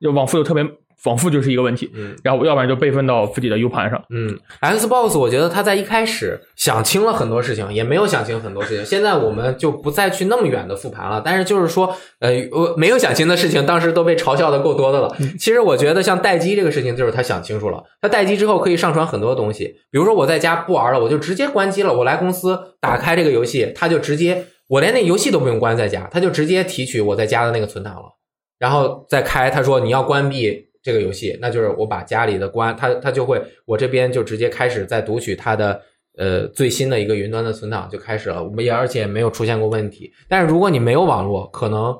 [0.00, 0.64] 就往复就特别。
[1.04, 8.84] 往复就是一个问题，嗯，然后要不然就备份到自己的 U 盘上，嗯，Xbox 我觉得他在一开始想清了很多事情，也没有想清很多事情。
[8.84, 15.14] 现在我们就不再去那么远的复盘了，但是就是说，呃，我没有想清的事情，当时都被嘲笑的够多的了。
[15.38, 28.16] 其实我觉得像待机这个事情，就是他想清楚了，他待机之后可以上传很多东西，比如说我在家不玩了，我就直接关机了，我来公司打开这个游戏，他就直接，我连那游戏都不用关在家，他就直接提取我在家的那个存档了。
[28.58, 35.80] 然后再开，他说你要关闭这个游戏，那就是我把家里的关，它它就会我这边就直接开始在读取它的
[36.16, 40.10] 呃最新的一个云端的存档就开始了，我们也而且没有出现过问题。
[40.28, 41.94] 但是如果你没有网络，可能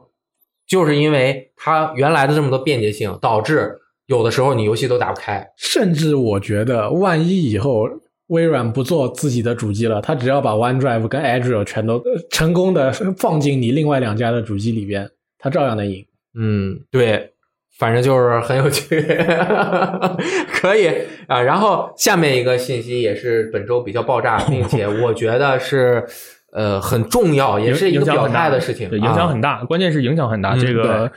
[0.67, 5.47] 就是因为它原来的这么多便捷性，导致有的时候你游戏都打不开。
[5.57, 7.87] 甚至我觉得，万一以后
[8.29, 15.09] 微软不做自己的主机了，它只要把 OneDrive 跟 Azure 全都成功的放进你另外两家的主机里边，
[15.39, 16.05] 它照样能赢。
[16.39, 17.33] 嗯，对。
[17.79, 18.99] 反正就是很有趣，
[20.55, 20.89] 可以
[21.27, 21.43] 啊。
[21.43, 26.03] 然后下面一个信息也是本周比较爆炸，并且 我觉得是
[26.53, 29.62] 呃很重要，也是一个表态的事情，影响很大。
[29.64, 30.57] 关键是影响很大。
[30.57, 31.12] 这个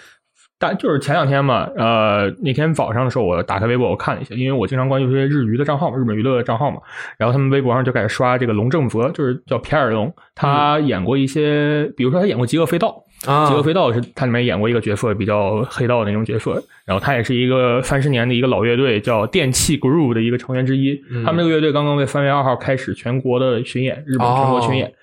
[0.60, 6.82] 但就是前两天嘛，呃，那天早上的时候，我打开微博我看了一下，因为我经常关注这些日娱的账号嘛，日本娱乐的账号嘛。
[7.18, 12.89] 然后他们微博上就开始刷这个龙正泽，就是叫皮尔龙，他演过一些，比如说他演过《极恶飞盗》。
[13.22, 16.62] 极恶飞盗是他里面演过一个角色，比较黑道的那种角色。
[16.86, 20.97] 然后他也是一个三十年的一个老乐队，叫电气 Groove 的一个成员之一。
[21.26, 24.93] 他们这个乐队刚刚为三月二号开始全国的巡演，日本全国巡演。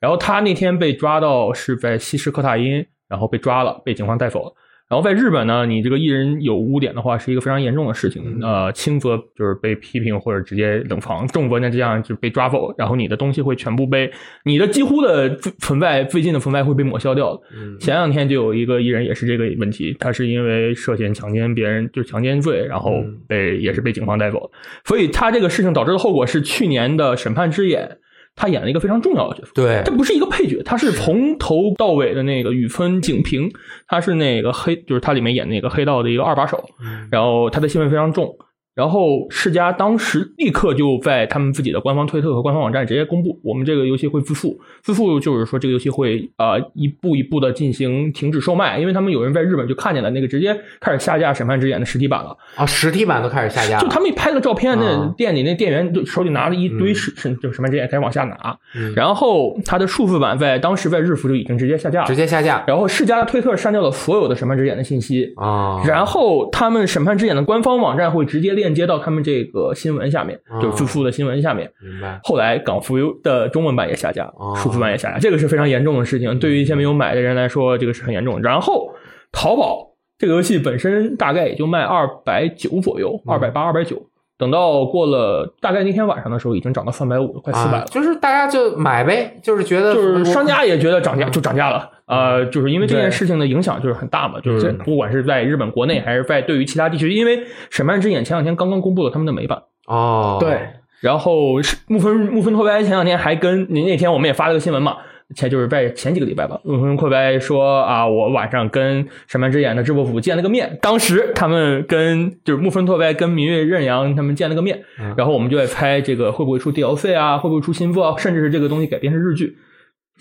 [0.00, 4.52] 然后他那天被抓到是在西施科塔因，然后被抓了，被警方带走了。
[4.92, 8.38] 然后在日本呢，你这个艺人有污点的话，是一个非常严重的事情。
[8.42, 14.12] 呃，轻则就是被批评或者直接冷藏，重则呢这样就被抓走，然后你的东西会全部被
[14.44, 17.40] 你的几乎的存在最近的存在会被抹消掉。
[17.80, 24.50] 前两天就有一个艺人也是这个问题，他是因为涉嫌强奸别人，就是强奸罪，然后被也是被警方带走。
[24.84, 27.96] 所以他这个事情导致的后果是去年的审判之眼。
[28.34, 33.50] 他演了一个非常重要的角色，对，这不是一个配角，他是从头到尾的那个宇村景平，
[33.86, 36.62] 他是那个黑，就是他里面演那个黑道的一个二把手，
[37.10, 38.34] 然后他的戏份非常重。
[38.74, 58.58] 然后世嘉当时立刻就在他们自己的官方推特和官方网站直接公布，我们这个游戏会自负，自负就是说这个游戏会呃一步一步的进行停止售卖，因为他们有人在日本就看见了那个直接开始下架《审判之眼》的实体版了啊，实体版都开始下架，就他们一拍了照片，那店里那店员就手里拿了一堆审审就《审判之眼》开始往下拿，
[58.96, 71.68] 然后它的数字版在当时在日服就已经直接下架，直接下架，然后世嘉的推特删掉了所有的《审判之眼》的信息啊，然后他们《审判之眼》的官方网站会直接链接到他们这个新闻下面，就是复复的新闻下面。
[71.82, 72.20] 明白。
[72.22, 76.38] 后来港服的中文版也下架，数字版也下架，这个是非常严重的事情。
[76.38, 78.40] 对于一些没有买的人来说，这个是很严重。
[78.40, 78.94] 然后
[79.32, 84.00] 淘宝这个游戏本身大概也就卖二百九左右，二百八、二百九。
[84.42, 87.84] 等到过了大概那天晚上的时候，已经涨到三百五，快四百了。
[87.84, 91.88] 就是大家就买呗，就是觉得，就是商家也觉得涨价就涨价了。
[92.06, 97.38] 呃，就是因为这件事情的影响就是很大嘛，就是不管是在日本国内还是在对于其他地区，因为
[97.70, 100.58] 《审判之眼》前两天刚刚公布了他们的美版哦，对，
[100.98, 101.54] 然后
[101.86, 104.96] 木分木分拓哉前两天还跟那那天我们也发了个新闻嘛。
[105.34, 110.78] 前就是在前几个礼拜吧，木分拓白说啊，我晚上跟《审判之眼》的制作组见了个面。
[110.80, 114.82] 当时他们跟就是木分拓白跟明月任阳他们见了个面，
[115.16, 119.56] 然后我们就在猜这个会不会出 DLC 啊，会不会出新作，甚至是这个东西改编成日剧。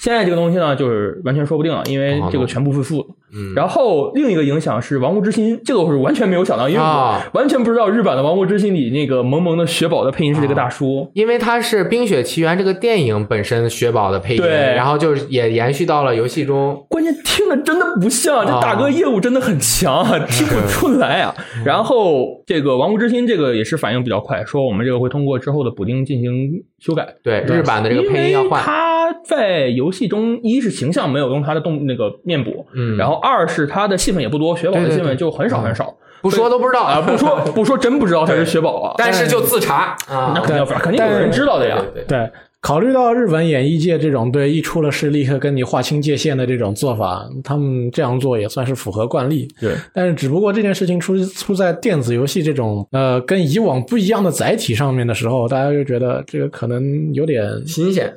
[0.02, 3.06] 现在这个东西呢，就是完全说不定了，因为这个全部复复。
[3.34, 16.84] 嗯，然后另一个影响是《王国之心》，这个我是完全没有想到，因为我完全不知道日版的《王国之心》里那个萌萌的雪宝的配音是这个大叔，因为他是《冰雪奇缘》这个电影本身雪宝的配音，对，然后就是也延续到了游戏中。
[16.90, 21.34] 关键听着真的不像，这大哥业务真的很强啊，听不出来啊。
[21.64, 27.08] 然后这个《王国之心》这个也是反应比较快，说我们这个会通过之后的补丁进行修改。
[27.24, 28.62] 对，日版的这个配音要换。
[29.12, 33.22] 他在游戏中一是形象没有用他的动那个面部，嗯，然后。
[33.22, 36.82] 二是他的戏份也不多，雪宝的戏份就很少很少，不说都不知道。
[36.82, 42.28] 啊，不说 不说真不知道他是雪宝啊，但是就自查啊，那肯定肯定有人知道的呀，对，
[42.62, 44.50] 考虑到日本演艺界这种对。
[44.50, 58.12] 一出了事立刻跟你划清界限的这种做法，他们这样做也算是符合惯例，对，但是只不过这件事情出出在电子游戏这种呃跟以往不一样的载体上面的时候，大家就觉得这个可能有点新鲜。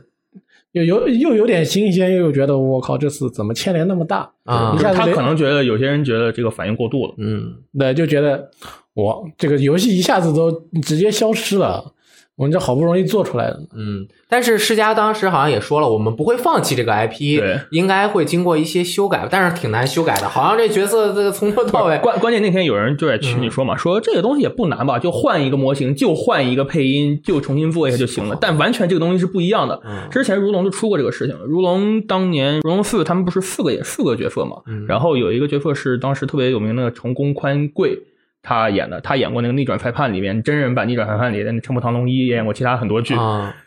[0.74, 4.74] 又有又有点新鲜，又有觉得我靠，这次怎么牵连那么大啊？
[4.76, 8.50] 一下他可能觉得有些人觉得这个反应过度了，嗯，对，就觉得
[8.92, 10.50] 我这个游戏一下子都
[10.82, 11.93] 直接消失了。
[12.36, 21.96] 我们这好不容易做出来的，嗯，但是世嘉当时好像也说了，我们不会放弃这个 IP，对，应该会经过一些修改，但是挺难修改的，好像这角色这个从头到尾。
[21.98, 28.36] 关关键那天有人就在群里说嘛，说这个东西也不难吧，就换一个模型，就换一个配音，就重新做一下就行了。
[28.40, 29.80] 但完全这个东西是不一样的。
[30.10, 34.56] 之前如龙就出过这个事情，如龙当年如龙四他们不是四个也四个角色嘛，
[34.88, 37.96] 然后有一个角色是当时特别有名的成功宽贵。
[38.44, 43.16] 他演的，他演过那个《逆转裁判》里面真人版《逆转裁判》里的陈木堂龙一，也演过其他很多剧。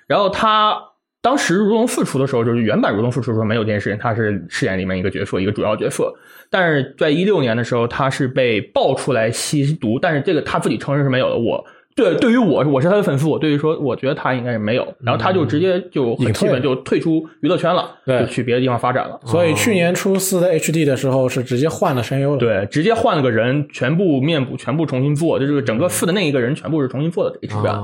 [0.07, 0.77] 然后他
[1.21, 6.13] 当时如龙复出的时候，就是原版如龙复出的时候没有这件事情，他是饰演里面一个角色，一个主要角色。
[6.49, 11.35] 但是在一六年的时候，他是被爆出来吸毒，但是这个他自己承认是没有的。
[11.35, 11.65] 我。
[11.97, 13.27] 对，对于我，我是他的粉丝。
[13.27, 19.19] 我对于说，我觉得他应该是没有，然后他就直接就很基本就退出娱乐圈了，对，就去别的地方发展了。
[19.25, 27.81] 所以去年初四的 HD 的时候是直接换了声优了，对，直接换了个人，全部面部全部重新做，就是整个四的那一个人全部是重新做的 HD 版。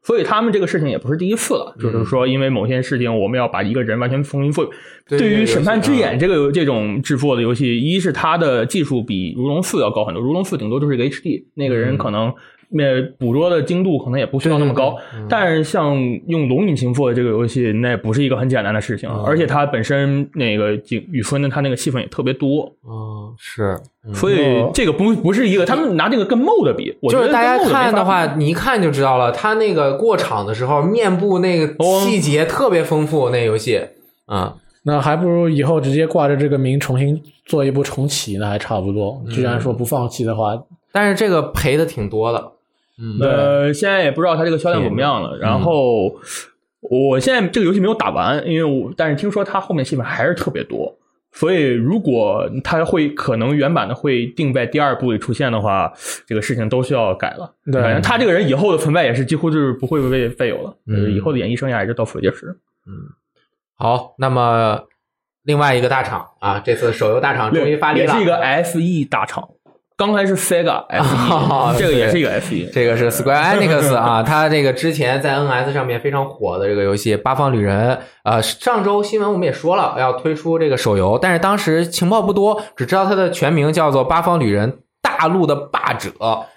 [0.00, 4.64] 所以他们这个事情也不是第一次了，就是说因为某些事情我们要把一个人完全重新做。
[5.08, 12.32] 对于《审判之眼》这个这种制作的游戏，一是它的技术比《如龙四》要高很多，《如龙四》顶多就是一个 HD，那个人可能。
[12.70, 14.96] 那捕捉的精度可能也不需要那么高，
[15.28, 15.96] 但是像
[16.26, 22.72] 用龙引擎做的这个游戏，那也不是一个很简单的事情，而且它本身那个景雨村的它那个戏份也特别多。
[22.88, 23.78] 嗯，是，
[24.12, 33.80] 所以这个不不是一个他们拿这个跟 MOD 比，就是大家看的话，你一看就知道了，他那个过场的时候，面部那个细节特别丰富，那游戏
[34.26, 39.22] 啊，那还不如以后直接挂着这个名重新做一部重启，那还差不多。
[39.30, 40.60] 居然说不放弃的话，
[40.92, 42.52] 但是这个赔的挺多的。
[43.20, 45.36] 呃，现在也不知道它这个销量怎么样了。
[45.38, 46.18] 然后，
[46.80, 50.96] 我现在这个游戏没有打完，因为我但是听说它后面戏份还是特别多。
[51.32, 55.92] 所以，如果它会可能原版的会定在第二部里出现的话，
[56.26, 57.52] 这个事情都需要改了。
[57.70, 60.74] 对，他这个人以后的存在也是几乎就是不会被废有了。
[60.86, 62.46] 嗯，以后的演艺生涯也就到此结束。
[62.86, 63.12] 嗯，
[63.74, 64.84] 好，那么
[65.42, 69.46] 另外一个大厂啊，这次手游大厂终于发力了，也是一个 FE 大厂。
[69.98, 70.84] 刚才是 Sega
[71.78, 86.10] 这个也是一个 FE，这个是 Square Enix 啊，它这个之前在 NS 上面非常火的这个游戏《八方旅人》啊，上周新闻我们也说了要推出这个手游，但是当时情报不多，只知道它的全名叫做《八方旅人：大陆的霸者》。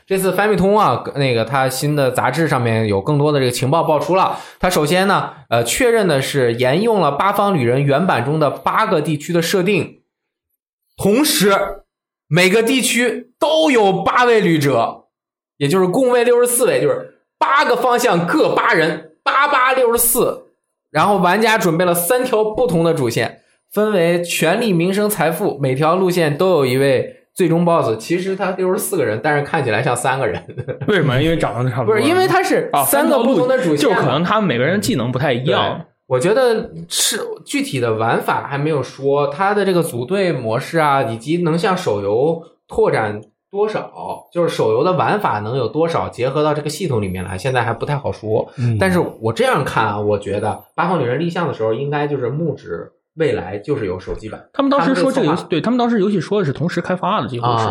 [0.06, 4.38] 这次翻米通啊，那个它新的杂志上面有更多的这个情报爆出了。
[4.60, 10.02] 它首先呢，呃，确认的是沿用了《八方旅人》原版中的八个地区的设定，
[10.98, 11.54] 同时。
[12.32, 15.06] 每个地区都有八位旅者，
[15.58, 20.46] 也就是共位六十四位，就是八个方向各八人，八八六十四。
[20.92, 28.00] 然后玩家准备了三条不同的主线，分为权力、名声、财富，每条路线都有一位最终 BOSS。
[28.00, 30.44] 其实他六十四个人，但是看起来像三个人。
[30.88, 31.20] 为什么？
[31.20, 31.96] 因为长得差不多。
[31.96, 35.84] 不是，因为他是三个不同的主线，就可能他们每个人技能不太一样。
[36.10, 48.52] 我觉得是具体的玩法还没有说，它的这个组队模式啊，以及能向手游拓展多少，就是手游的玩法能有多少结合到这个系统里面来，现在还不太好说。
[48.80, 54.50] 但是我这样看啊，我觉得《八方旅人》立项的时候，应该就是木指未来就是有手机版。
[54.52, 57.68] 他们当时说这个游戏，对他们当时游戏说的是同时开发的，几乎是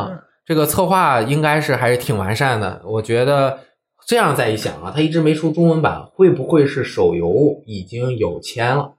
[0.46, 3.58] 这个策划应该是还是挺完善的，我觉得。
[4.08, 8.94] 这样再一想啊，他一直没出中文版，会不会是手游已经有签了？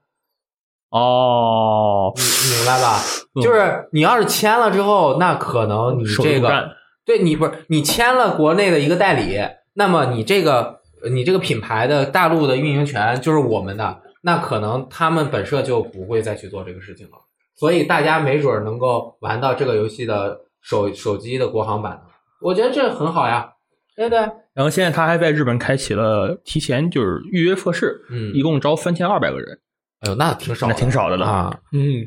[0.92, 3.00] 哦，你明白吧？
[3.42, 9.40] 就是你要是签了之后，那可能你这个对你不是你签了国内的一个代理，
[9.74, 10.82] 那么你这个
[11.12, 17.14] 你这个品牌的大陆的运营权就是我们的，那可能他们本社就不会再去做这个事情了。
[17.56, 22.00] 所以大家没准能够玩到这个游戏的手手机的国行版
[22.42, 23.54] 我觉得这很好呀。
[23.96, 24.30] 对不对，
[24.60, 29.58] 然后现在他还在日本开启了提前就是预约测试，嗯，一共招三千二百个人，
[30.02, 31.26] 哎呦，那挺少，那挺少的了。
[31.26, 32.06] 啊，嗯，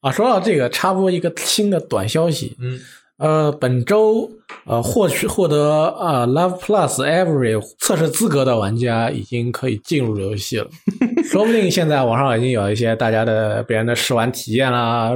[0.00, 2.80] 啊，说到这个，插播一个新的短消息，嗯。
[3.16, 4.28] 呃，本周
[4.64, 10.68] 呃获取获得啊 Love Plus Every 测试资格的玩家已经可以进入游戏了，
[11.30, 15.10] 说不定现在网上已经有一些大家的别人的试玩体验啦、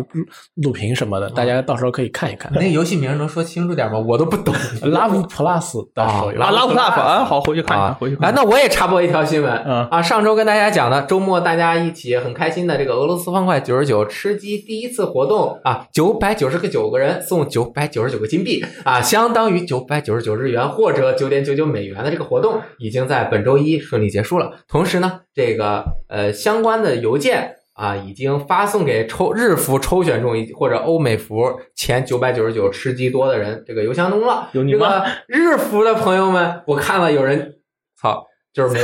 [0.63, 2.51] 录屏什么的，大家到时候可以看一看。
[2.55, 3.99] 那游戏名能说清楚点吗？
[3.99, 4.55] 我都不懂。
[4.83, 8.29] Love Plus 的手游啊，Love Plus 啊，好，回去看一看，回去看。
[8.29, 18.65] 啊，那我也插播一条新闻，嗯啊，上周跟大家讲的周末大家一起很开心的这个俄罗斯方块九十九吃鸡第一次活动啊，九百九十个九个人送九百九十九个金币。
[18.85, 24.53] 啊，相当于九百九十九日元或者九点九九美元的这个活动，已经在本周一顺利结束了。
[24.67, 34.49] 同时呢，这个呃相关的邮件啊，已经发送给抽日服抽选中或者欧美服前九百九十九吃鸡多的人这个邮箱中了。
[34.53, 35.05] 有你吗？
[35.27, 37.57] 日服的朋友们，我看了有人，
[38.01, 38.27] 操。
[38.51, 38.81] 就是没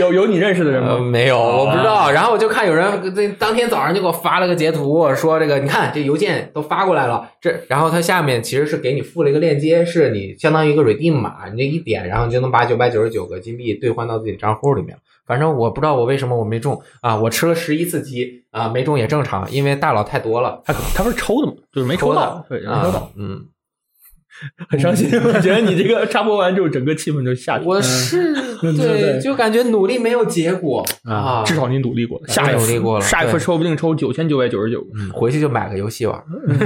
[0.00, 0.96] 有， 有有你认识的人吗？
[0.98, 2.10] 没有，我不知道。
[2.10, 7.28] 然后我就看有人这当天早上就给我发了个截图，说这个你看这邮件都发过来了。
[7.42, 14.96] 这然后它下面其实是给你附了一个链接，是你相当于一个 redeem 码，你这一点，然后你就能把九百九十九个金币兑换到自己账户里面。
[15.28, 17.14] 反正我不知道我为什么我没中啊！
[17.14, 20.62] 我吃了十一次鸡啊，没中也正常，因为大佬太多了。
[20.64, 21.52] 他他不是抽的吗？
[21.70, 23.12] 就是没抽到，对，没抽到。
[23.14, 23.44] 嗯，
[24.70, 25.10] 很伤心。
[25.12, 27.66] 我觉得你这个 插播完之后，整个气氛就下去。
[27.66, 36.18] 我是对，就感觉努力没有结果啊，至少你努力过了，下努力过了，下一次说不定抽九千九百九十九，回去就买个游戏玩，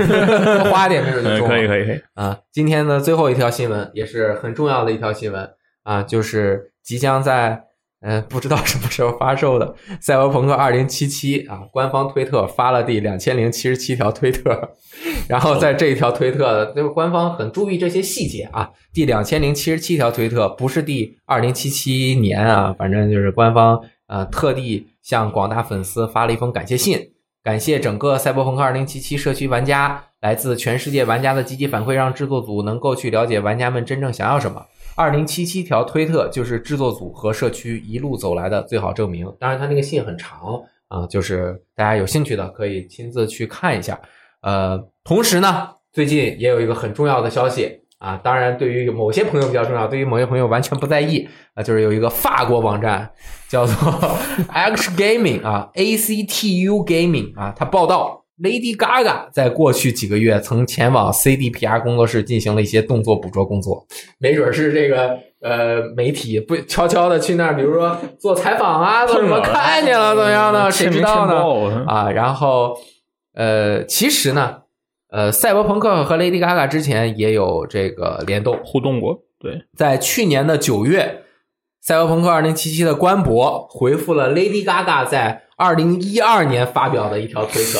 [0.70, 1.48] 花点没准就中。
[1.48, 2.38] 可以可以可以啊！
[2.52, 5.50] 今天的最后一条新闻也是很重要的一条新闻
[5.82, 7.64] 啊，就是即将在。
[8.02, 9.66] 嗯，不知道什么时候发售的
[10.00, 14.70] 《赛博朋克2077》啊，官方推特发了第两千零七十七条推特，
[15.28, 18.70] 然后在这一条推特，就是官方很注意这些细节啊。
[18.92, 27.12] 第两千零七十七条推特不是第二零七七年啊，反正就是官方呃特地向广大粉丝发了一封感谢信，
[27.44, 34.66] 感谢整个《赛博朋克2077》社区玩家，来自全世界玩家的积极反馈，让制作组能够去了解玩家们真正想要什么。
[34.94, 39.26] 二零七七条推特就是制作组和社区一路走来的最好证明。
[39.38, 43.98] 当然，他那个信很长啊，就是大家有兴趣的可以亲自去看一下。
[44.42, 53.10] 呃，同时呢，最近也有一个很重要的消息啊，当然对于某些朋友比较重要，对于某些朋友完全不在意啊，就是有一个法国网站
[53.48, 53.74] 叫做
[54.52, 58.21] X Gaming 啊，A C T U Gaming 啊，他报道。
[58.42, 63.86] Lady Gaga 在过去几个月曾前往 CDPR 工作室进行了一些动作捕捉工作，
[64.18, 70.70] 没准是这个呃媒体不悄悄的去那儿，比如说做采访啊，怎么看见了怎么样呢？
[70.70, 71.84] 谁知道呢？
[71.86, 72.76] 啊，然后
[73.34, 74.62] 呃，其实呢，
[75.10, 79.20] 呃，赛博朋克和 Lady Gaga 之前也有这个联动互动过。
[79.38, 81.22] 对，在去年的九月，
[81.80, 87.78] 赛博朋克二零七七的官博回复了 Lady Gaga 在二零一二年发表的一条推特。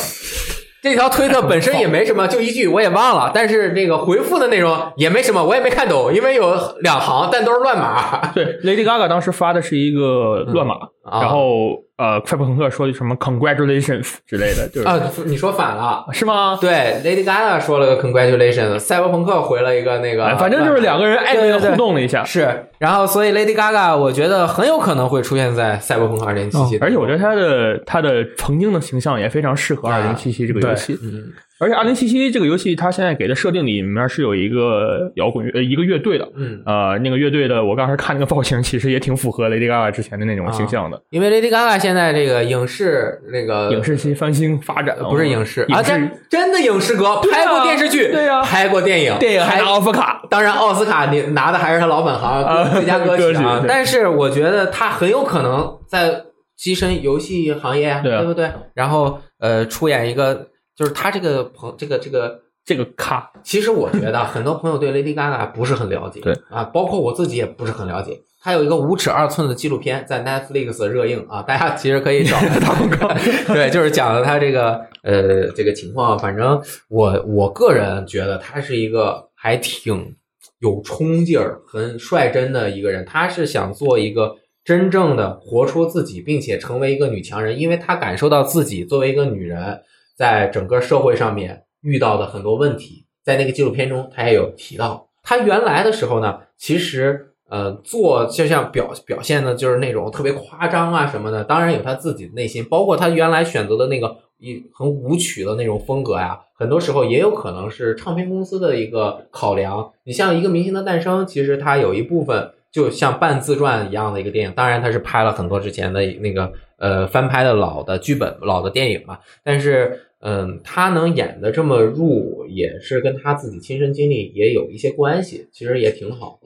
[0.80, 8.32] 这条推特本身也没什么，就一句我也忘了，但是那个回复的内容也没什么，我也没看懂，因为有两行，但都是乱码。
[8.34, 10.74] 对，Lady Gaga 当时发的是一个乱码，
[11.04, 11.82] 然后。
[11.98, 16.58] 呃，赛博朋克说的什么 “congratulations” 之类的，就是啊，你说反了是吗？
[16.60, 22.24] 对，Lady Gaga 说了个 “congratulations”，赛博朋克回了一个那个，反正就是两个人暧昧的互动了一下。
[22.24, 30.98] 是，然后所以 Lady Gaga 我觉得很有可能会出现在《赛博朋克二零七七》，而且我觉得他的他的曾经的形象也非常适合《二零七七》这个游戏。
[31.04, 31.32] 嗯。
[31.62, 36.28] 而且《二零七七》这个游戏，它现在给的设定里面是有一个摇滚乐，呃，一个乐队的。
[36.34, 41.00] 嗯，呃，那个乐队的，我刚才看那个造型，其实也挺符合 Lady Gaga 之前的那种形象的。
[41.10, 50.20] 因为 Lady Gaga 现在这个影视那个影视期翻新发展，不是影视啊，真真的影视歌，拍过电视剧，对呀，拍过电影，电影还拿奥斯卡。
[50.28, 53.62] 当然，奥斯卡你拿的还是他老本行最佳歌曲啊。
[53.68, 56.24] 但是我觉得他很有可能在
[56.58, 58.50] 跻身游戏行业，对不对？
[58.74, 60.48] 然后呃，出演一个。
[60.76, 68.20] 就是他这个朋这个这个这个咖，其实我觉得很多朋友对 Lady Gaga 不是很了解，对啊，包括我自己也不是很了解。
[68.44, 73.08] 他有一个五尺二寸的纪录片在 Netflix 热映啊，大家其实可以找来打广告。
[73.54, 76.18] 对，就是讲了他这个呃这个情况。
[76.18, 80.16] 反正我我个人觉得他是一个还挺
[80.58, 83.04] 有冲劲儿、很率真的一个人。
[83.04, 89.80] 他是想做一个真正的活出自己，并且成为一个女强人，因为他感受到自己作为一个女人。
[90.22, 95.08] 在整个社会上面遇到的很多问题，在那个纪录片中，他也有提到。
[95.20, 101.42] 他原来的时候呢，其实呃做就像表表现的，就是那种特别夸张啊什么的。
[101.42, 109.90] 当然有他自己的内心，包括他原来选择的那个一很舞曲的那种风格呀，很多时候也有可能是唱片公司的一个考量。
[110.04, 116.52] 你像一个明星的诞生，其实它有一部分就像半自传一样的一个电影，当然他是拍了很多之前的那个。
[116.82, 126.38] 呃，翻拍的老的剧本、老的电影嘛，但是，嗯，他能演的这么入，也是跟他自己亲身经历也有一些关系，其实也挺好。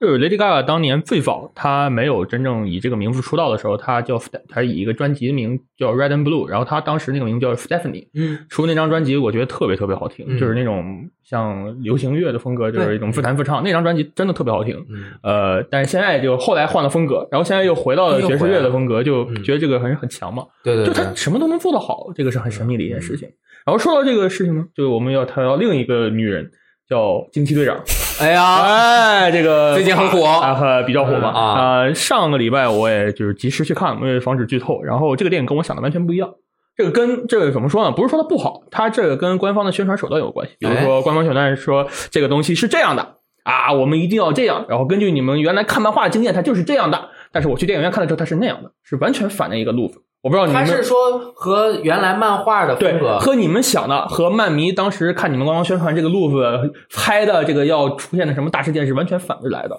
[0.00, 8.08] 就是 Lady Gaga 当年最早，她没有真正以这个名字出道的时候，她叫她以一个专辑名叫 Red and Blue，然后她当时那个名叫 Stephanie。
[8.14, 13.62] 嗯，出那张专辑我觉得特别特别好听，就是那种像流行乐的风格，就是一种自弹自唱。
[13.62, 14.76] 那张专辑真的特别好听。
[15.22, 20.44] 呃，但是现在就后来换了风格，然后现在又回到了爵士乐的风格，就觉得这个还是很强嘛。
[20.62, 23.28] 对对，就他什么都能做得好，这个是很神秘的一件事情。
[23.64, 26.50] 然后说到这个事情呢，就我们要谈到另一个女人。
[26.86, 27.82] 叫惊奇队长，
[28.20, 31.92] 哎呀，哎，这个最近很火啊，比较火吧啊。
[31.92, 34.82] 上个礼拜我也就是及时去看，为了防止剧透。
[34.82, 36.30] 然后这个电影跟我想的完全不一样。
[36.76, 37.90] 这个跟这个怎么说呢？
[37.90, 40.54] 不是说它不好，它这个跟官方的宣传手段有关系。
[40.60, 44.64] 比如说，官方宣传说这个东西是这样的啊，我们一定要这样。
[44.68, 47.08] 然后根据你们原来看漫画的经验，它就是这样的。
[47.32, 50.00] 但是我去电影院看的时候，它是那样的，是完全反的一个路子。
[50.24, 59.76] 我不知道你们是说和原来漫画的风格，和你们想的，和漫迷当时看你们官方宣传这个路子拍的这个要出现的什么大事件是完全反着来的。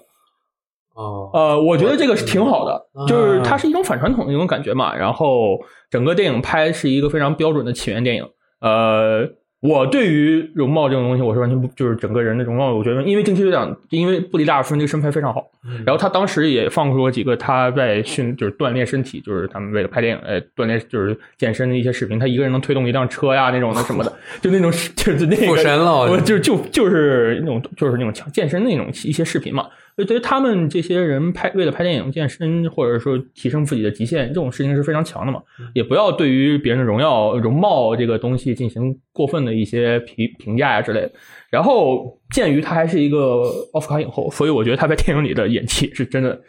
[0.93, 4.96] 哦，呃，我觉得这个是挺好的，就是它是一种反传统的一种感觉嘛。
[4.96, 5.58] 然后
[5.89, 8.24] 整个电影拍是一个非常标准的起源电影。
[8.62, 9.28] 呃，
[9.68, 15.43] 我对于容貌这种东西，我是完全不就是整个人的容貌，我觉得因为惊奇队长，因为布里大尔夫人这个身材非常好，
[15.86, 29.66] 然后他当时也放出过几个他在训就是锻炼身体，就是他们为了拍电影，呃，锻炼就是健身的一些视频，他一个人能推动一辆车呀那种的什么的， 就那种就是那个神了，我就就就是那种就是那种强健身那种一些视频嘛。
[29.96, 35.41] 所以对于他们这些人拍为了拍电影健身，或者说提升自己的极限，这种事情是非常强的嘛。
[35.74, 41.12] 也不要对于别人的荣耀容貌这个东西进行过分的一些评评价呀之类的。
[41.50, 43.43] 然后鉴于他还是一个
[43.74, 46.41] 奥斯卡影后，所以我觉得他在电影里的演技是真的，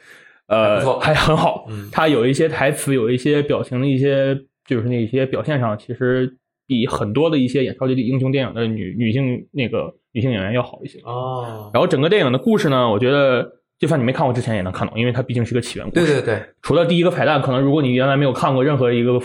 [0.49, 1.69] 呃，还很好。
[1.93, 4.37] 他有一些台词，有一些表情的一些，
[4.67, 6.37] 就是那些表现上，其实
[6.67, 9.95] 比很多的一些演超级英雄电影的女女性那个。
[10.17, 13.47] 女性演员要好一些哦，然后整个电影的故事呢，我觉得
[13.79, 16.07] 就算你没看过之前也能看懂，因为它毕竟是个起源故事。
[16.07, 19.21] 对对对，除了第一个彩蛋，可能如果你原来没有看过任何一个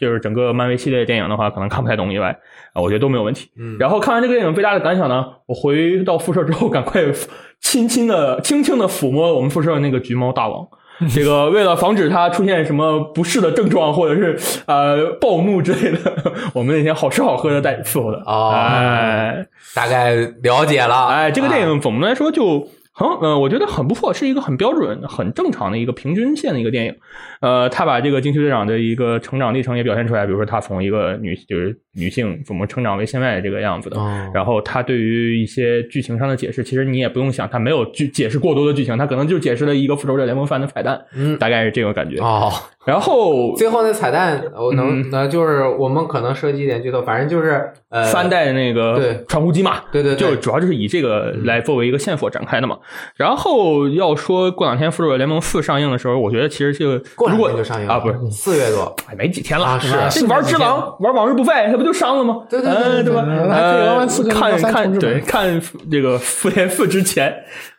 [0.00, 2.36] 就是整个漫威系列电影的话，可能看不太懂以外
[2.72, 3.52] 啊，我觉得都没有问题。
[3.56, 7.00] 嗯，然后看完这个电影最大的感想呢，我回到宿舍之后，赶快
[7.62, 10.66] 轻轻的、轻轻的抚摸我们宿舍那个橘猫大王。
[11.14, 15.98] 这个为了防止他出现什么不适的症状，或者是呃暴怒之类的，
[16.54, 19.32] 我们那天好吃好喝的带伺候的啊，
[19.74, 21.06] 大概了解了。
[21.08, 22.68] 哎，这个电影总的来说就。
[22.94, 26.94] 很，呃，我觉得很不错，是一个很标准、很正常的一个平均线的一个电影。
[27.40, 33.98] 呃，他把这个惊奇队长的一个成长历程也表现出来，比如说他从一个女，就是女性怎么成长为现在这个样子的。
[34.32, 42.18] 然后他对于一些剧情上的解释，其实你也不用想，他没有剧解释过多的剧情，他可能就解释了一个复仇者联盟番的彩蛋，嗯，大概是这个感觉。
[42.18, 42.52] 哦。
[42.84, 52.76] 然后 最后那彩蛋，我能那就是我们可能涉及一点剧透，反正就是呃三代的那个对传呼机嘛，对对，就主要就是以这个来作为一个线索展开的嘛。
[53.14, 62.44] 然后要说过两天复仇者联盟四上映的时候，我觉得其实这个过两天就上映啊，不是四月多，哎，没几天了啊，是玩只狼玩往日不败，它不就上了吗？
[62.48, 63.22] 对对对对吧？
[63.26, 65.60] 呃，看看对看
[65.90, 67.34] 这个复联四之前，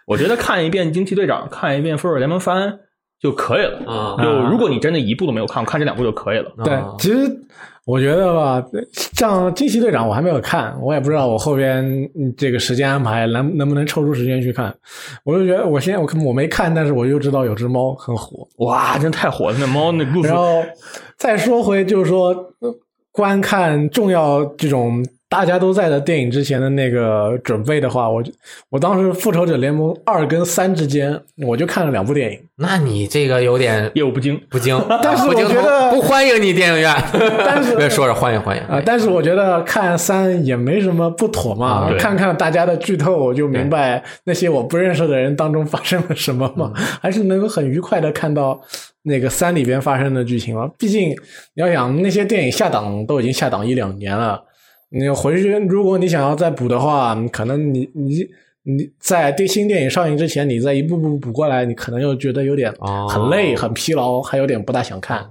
[0.06, 2.80] 我觉得看一遍惊奇队长，看一遍复仇者联盟三。
[3.22, 4.22] 就可以了啊！
[4.22, 6.51] 就如果你真的一部都没有看，看这两部就可以了。
[6.62, 7.20] 对，其实
[7.86, 8.62] 我觉得吧，
[9.14, 11.88] 像惊奇队长我还没有看，我也不知道我后边
[12.36, 14.76] 这个时间安排能能不能抽出时间去看。
[15.24, 19.58] 我就觉得我现在我我没看，但是我就知道有只猫很火，哇，真太火了！
[19.58, 20.28] 那猫那故事。
[20.28, 20.62] 然后
[21.16, 22.36] 再说回就是说
[23.14, 25.01] 观看重要这种。
[25.34, 28.24] 大家都在的电影之前的那个准备的话，我
[28.70, 32.40] 我当时《复仇者联盟二》跟三之间，我就看了两部电影。
[32.58, 34.80] 那你这个有点业务不精，不精。
[35.02, 36.96] 但是我觉得不欢迎你电影院。
[37.44, 38.80] 但是 别说着欢迎欢迎啊！
[38.86, 41.92] 但是我觉得看三也没什么不妥嘛。
[41.98, 46.72] 看看大家的剧透，我就明白那些我不认识的人当中发生了什么嘛。
[47.02, 48.62] 还是能够很愉快的看到
[49.02, 50.70] 那个三里边发生的剧情了。
[50.78, 51.16] 毕竟你
[51.56, 54.40] 要想那些电影下档都已经下档一两年了。
[54.94, 58.28] 你回去，如果你想要再补的话，可能你你
[58.62, 62.72] 你在电新电影上映之前，你再一步步补过来，你可能又觉得有点
[63.10, 65.26] 很累、很疲劳，还有点不大想看。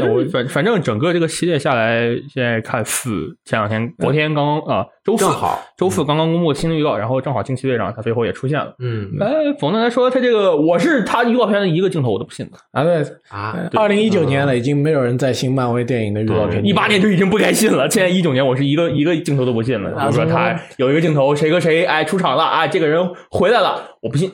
[0.00, 8.74] 我反反正整个这个系列下来，现在看四前两天，昨天刚刚啊，周四好，周四刚刚公布新的预告，然后正好惊奇队长他最后也出现了。
[8.78, 19.90] 嗯，哎，总的来说，他这个我是他预告片的一个镜头我都不信的啊，对啊，二零一九年了，已经没有人在信漫威电影的预告片，一八年就已经不该信了，现在一九年我是一个一个镜头都不信了。
[19.90, 24.30] 比如说他有一个镜头，谁和谁哎出场了啊，这个人回来了，我不信。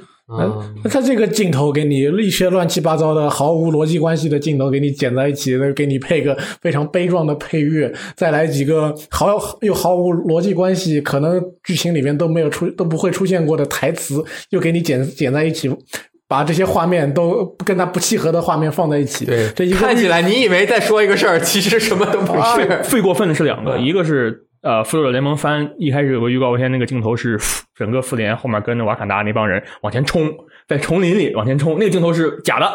[0.83, 9.29] 那他这个镜头给你一些乱七八糟的、毫无逻辑关系的镜头给你剪在一起，给你配个非常悲壮的配乐，再来几个毫
[9.63, 15.71] 又毫无逻辑关系，可能剧情里面都没有出都不会出现过的台词，又给你剪剪在一起，
[16.29, 19.25] 把这些画面都跟他不契合的画面放在一起。
[19.25, 22.81] 对，这一看起来你以为在说一个事儿，其实什么都不是。
[22.83, 24.45] 最过分的是两个，一个是。
[24.63, 27.39] 呃，复仇者联盟三一开始有个预告片，那个镜头是
[27.77, 30.29] 整个复联后面跟着瓦坎达那帮人往前冲，
[30.67, 32.67] 在丛林里往前冲，那个镜头是假的。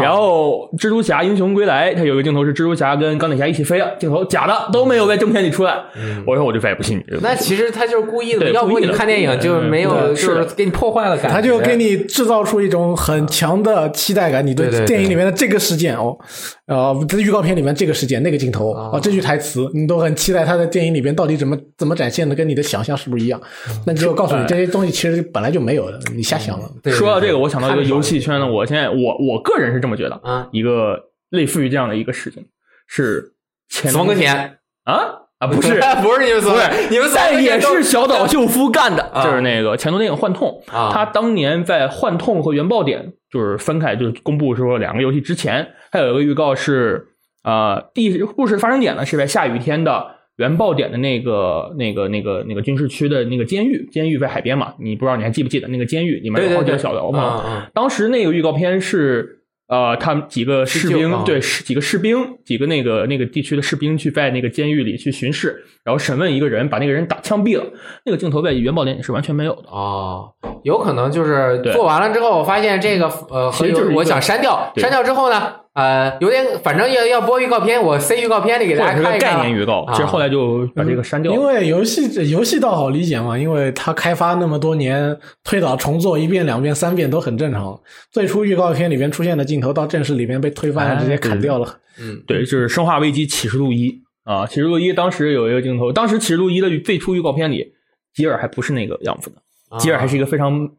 [0.00, 5.78] 然后蜘蛛侠英雄归来，他有一个镜头是蜘蛛侠跟钢铁侠一起飞的镜头，假的都没有在正片里出来。
[6.26, 7.18] 我说我就再也不信你。
[7.22, 11.32] 那其实他就是故意的，要不你看电影就没有，就是给你破坏了感觉。
[11.32, 16.18] 他就给你制造出一种很强的期待感，你对电影里面的这个事件哦，
[16.70, 21.12] 呃，在预告片里面这个事件那个镜头啊，这句台词你都很期待他在电影里边。
[21.12, 23.42] 到底怎么怎么展现的，跟你的想象是不是一样？
[23.84, 26.70] 那就告诉你，这些东西其实本来就没有的，你瞎想了。
[26.92, 30.96] 说到这个，我想到一个游戏圈的，我现在我我个人是这么觉得啊，一个
[31.30, 32.46] 类似于这样的一个事情
[32.86, 33.32] 是
[33.68, 34.94] 死亡搁浅啊
[35.40, 47.06] 啊不是 不是你们所谓你们在也是小岛秀夫干的，就是那个前头电影《幻痛》啊，他当年在《幻痛》和《原爆点》就是分开，就是公布说两个游戏之前，还有一个预告是
[47.42, 50.16] 啊，第故事发生点呢是在下雨天的。
[50.36, 57.42] 原爆点的那个、那个、那个、那个军事区的那个监狱，监狱在海边嘛，你不知道你还记不记得那个监狱里面有好几个小楼嘛？
[57.44, 59.39] 嗯嗯当时那个预告片是。
[59.70, 67.64] 呃，他们几个士兵，对，士几个士兵，几个那个那个地区的士兵去在那个监狱里去巡视，然后审问一个人，把那个人打枪毙了。
[68.04, 69.68] 那个镜头在元宝电影是完全没有的。
[69.68, 70.32] 哦，
[70.64, 79.36] 有可能就是做完了之后，我发现这个呃，所以就是我想删掉，删掉之后呢，呃，有点反正要要播预告片，我塞预告片里给大家看一看。
[79.36, 81.38] 概念预告，啊其实后来就把这个删掉了。
[81.38, 87.80] 因为游戏游戏倒好理解嘛，因为它开发那么多年，推倒重做一遍、两遍、三遍都很正常。
[88.12, 91.78] 最初预告片里边出现的镜头，到正式里面被推翻了，直接砍掉了。
[91.98, 93.88] 嗯，对，就是《生化危机：启示录一》
[94.30, 97.72] 啊，《启示录一》当时有一个镜头，当时《启示录一》的最初预告片里，
[98.14, 100.70] 吉尔还不是那个样子的，吉尔还是一个非常。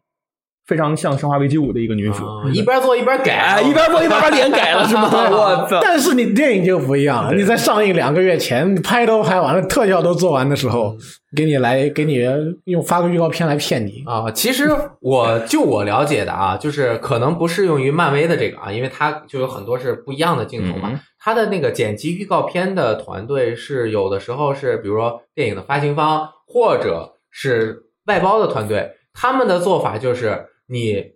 [0.68, 5.10] 非常像《生化危机五》的一个女主，啊、一边做一边改，哎、一边做一边把脸改了，是吗？
[5.12, 5.80] 我操！
[5.84, 10.96] 但是你电影就不一样了，你在上映两个月前，你拍都拍完了，特效都做完的时候，
[11.36, 12.24] 给你来给你
[12.66, 14.32] 用发个预告片来骗你啊！
[14.32, 14.70] 其实
[15.02, 20.90] 我就我了解的啊，就是可能不适用于漫威的这个啊，因为它就有很多是不一样的镜头嘛。
[20.94, 30.48] 嗯、它的那个剪辑预告片的团队是有的时候是，比如说电影的发行方或者是外包的团队，他们的做法就是。
[30.68, 31.16] 你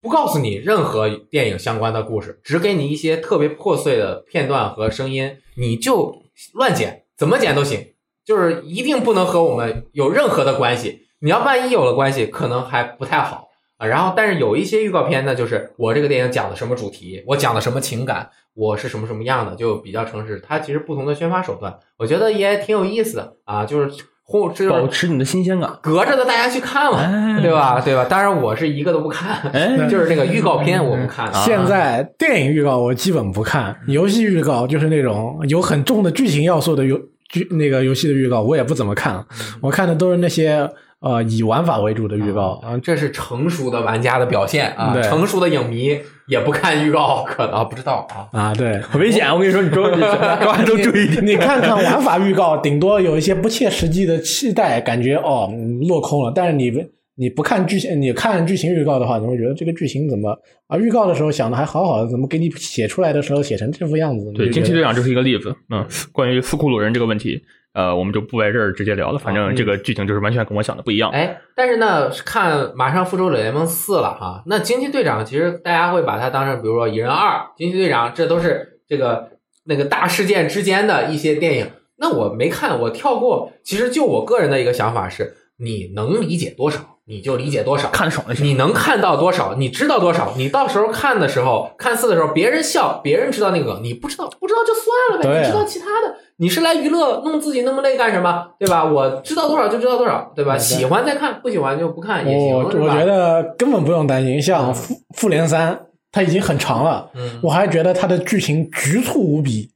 [0.00, 6.22] 不告诉你任何电影相关的故事，只给你一些特别破碎的片段和声音，你就
[6.54, 7.92] 乱剪，怎么剪都行，
[8.24, 11.02] 就是一定不能和我们有任何的关系。
[11.18, 13.86] 你要万一有了关系，可能还不太好啊。
[13.86, 20.40] 然后，但是有一些预告片呢，就是我这个电影讲的什么主题，我讲的什么情感，我是什么什么样的，就比较诚实。
[20.40, 24.02] 它其实不同的宣发手段，我觉得也挺有意思的啊，就是。
[24.32, 27.78] 或保持你的新鲜感，隔着的大家去看嘛，哎、对吧？
[27.84, 28.06] 对吧？
[28.08, 31.26] 当然我是一个都不看，哎、 就是那个预告片我不看。
[31.26, 39.22] 啊、现在电影预告我基本不看，游戏预告就是那种有很重的剧情要素的游剧那个游戏的预告，我也不怎么看。
[39.60, 40.66] 我看的都是那些
[41.00, 44.94] 呃以玩法为主的预告啊，这是成熟的玩家的表现啊。
[44.94, 49.28] 对成熟的影迷也不看预告，可能不知道啊啊，对，很危险。
[49.32, 55.50] 我跟你说，你周周都注意你 看看玩法预告，顶多有一些不切实际的期待，感觉哦
[55.88, 56.32] 落空了。
[56.34, 56.70] 但是你
[57.16, 60.30] 你不看剧情，你看剧情预告的话，你会觉得这个剧情怎么
[60.66, 60.76] 啊？
[60.78, 64.32] 预告的时候想的还好好的，怎么给你写出来的时候写成这副样子？
[64.32, 65.54] 对，惊奇队长就是一个例子。
[65.70, 67.42] 嗯，关于斯库鲁人这个问题。
[67.74, 71.10] 呃，我们就不在这儿直接聊了，反正这个剧情就是完全跟我想的不一样。
[71.10, 79.26] 哎，但是呢，看马上复仇者联盟四了哈，那惊奇队长其实大家会把它当成，比如说蚁人二、惊奇队长，这都是这个
[79.64, 81.66] 那个大事件之间的一些电影。
[81.96, 83.50] 那我没看，我跳过。
[83.64, 88.46] 其实就我个人的一个想法是，你能理解多少，你就理解多少，看爽就行。
[88.46, 95.40] 你能看到多少，你知道多少，你到时候看的时候，看四的时候，别人笑，别人知道那个梗，你不知道，不知道就算了呗。
[95.40, 98.46] 啊你知道其他的，你是来娱乐，弄自己那么累干什么？
[98.58, 98.84] 对吧？
[98.84, 100.56] 我知道多少就知道多少，对吧？
[100.56, 109.70] 喜欢再看，不喜欢就不看也行，我觉得根本不用担心，像复复联三，它已经很长了，嗯我还觉得它的剧情局促无比，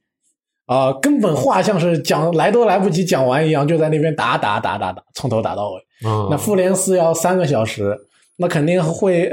[0.65, 5.86] 啊、根本话像是讲来都来不及讲完一样，就在那边打打打打打，从头打到尾。
[6.05, 7.97] 嗯那复联四要三个小时，
[8.37, 9.25] 那肯定会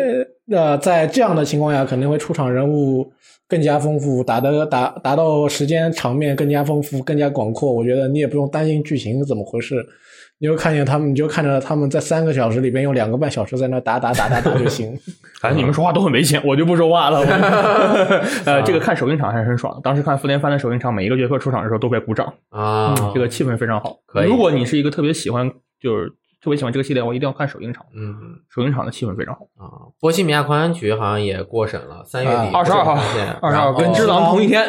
[0.49, 3.13] 呃呃，在这样的情况下，肯定会出场人物
[3.49, 7.73] 更加丰富，打的打达到时间场面更加丰富、更加广阔。
[7.73, 9.87] 我觉得你也不用担心剧情是怎么回事，
[10.39, 14.99] 你就看见他们，你就看着他们在三个小时里边用两个半小时在那打打打打打就行。
[15.41, 17.21] 反正你们说话都很危险，我就不说话了。
[18.47, 19.81] 呃，这个看首映场还是很爽的。
[19.83, 23.99] 当时看复联三的首映场，每一个角色出场的时候都会鼓掌，啊，这个气氛非常好。
[24.07, 25.51] 可以如果你是一个特别喜欢，
[25.81, 26.11] 就是
[26.45, 27.87] 特别喜欢这个系列，我一定要看首映场。
[27.95, 28.15] 嗯
[28.51, 29.47] 首映场的气氛非常好。
[29.57, 34.63] 啊，波西米亚狂想曲好像也过审了，三月底二十二号二十二然后跟只狼同一天。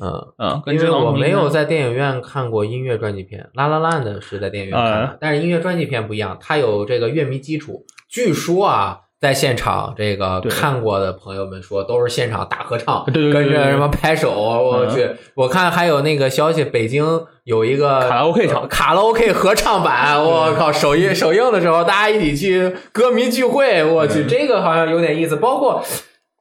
[0.00, 0.12] 嗯。
[0.38, 7.84] 嗯，跟因为我没有在电影院看过音乐专辑片，《拉拉烂》的是在电影院看的，呃但是音乐专辑片不一样，它有这个乐迷基础。
[8.08, 14.90] 据说啊，在现场这个看过的朋友们说，都是现场大合唱，对对对对对跟着什么拍手，我嗯。
[14.94, 17.04] 去，我看还有那个消息，北京
[17.44, 24.28] 有一个卡拉 OK 场卡拉 OK 合唱版，我靠，首映首映的时候，大家一起去歌迷聚会，我去，嗯。
[24.28, 25.82] 这个好像有点意思，包括。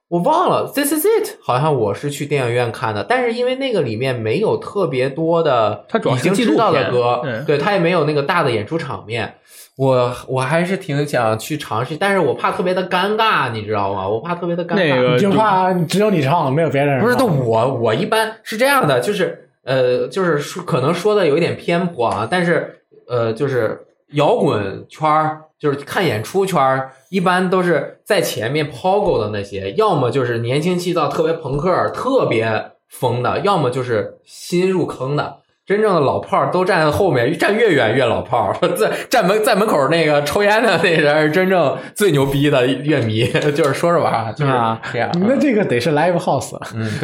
[0.10, 5.84] 我忘了，This is it，好像我是去电影院看的，但是因为那个里面没有特别多的
[6.16, 7.44] 已经知道的歌，嗯。
[7.44, 9.36] 对，它也没有那个大的演出场面，
[9.78, 14.10] 我我还是挺想去尝试，但是我怕特别的尴尬，你知道吗？
[14.10, 14.76] 我怕特别的尴尬。
[14.76, 17.00] 那个你就怕只有你唱，没有别人。
[17.00, 35.38] 不是，那我我一般是这样的，就是呃，就是说可能说的有一点偏颇啊，但是呃，就是摇滚圈儿，就是看演出圈儿，一般都是在前面抛狗的那些，要么就是年轻气躁、特别朋克、特别疯的，要么就是新入坑的。
[35.68, 38.56] 真正的老炮儿都站在后面，站越远越老炮儿。
[38.78, 44.82] 在站门在门口那个抽烟的那人，真正最牛逼的乐迷，就是说着玩儿，就是啊。
[45.20, 46.58] 那这个得是 live house，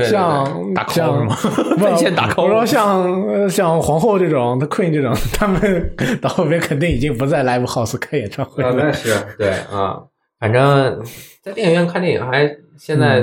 [0.09, 0.49] 像
[0.87, 1.35] 像是吗
[1.77, 2.43] 分线打 call。
[2.43, 8.71] 我说像像皇后这种、Queen 这种， 他们到后面肯定已经不在 live house 开演唱会了。
[8.77, 9.99] 那是对啊。
[10.43, 11.01] 反正
[11.41, 13.21] 在电影院看电影还现在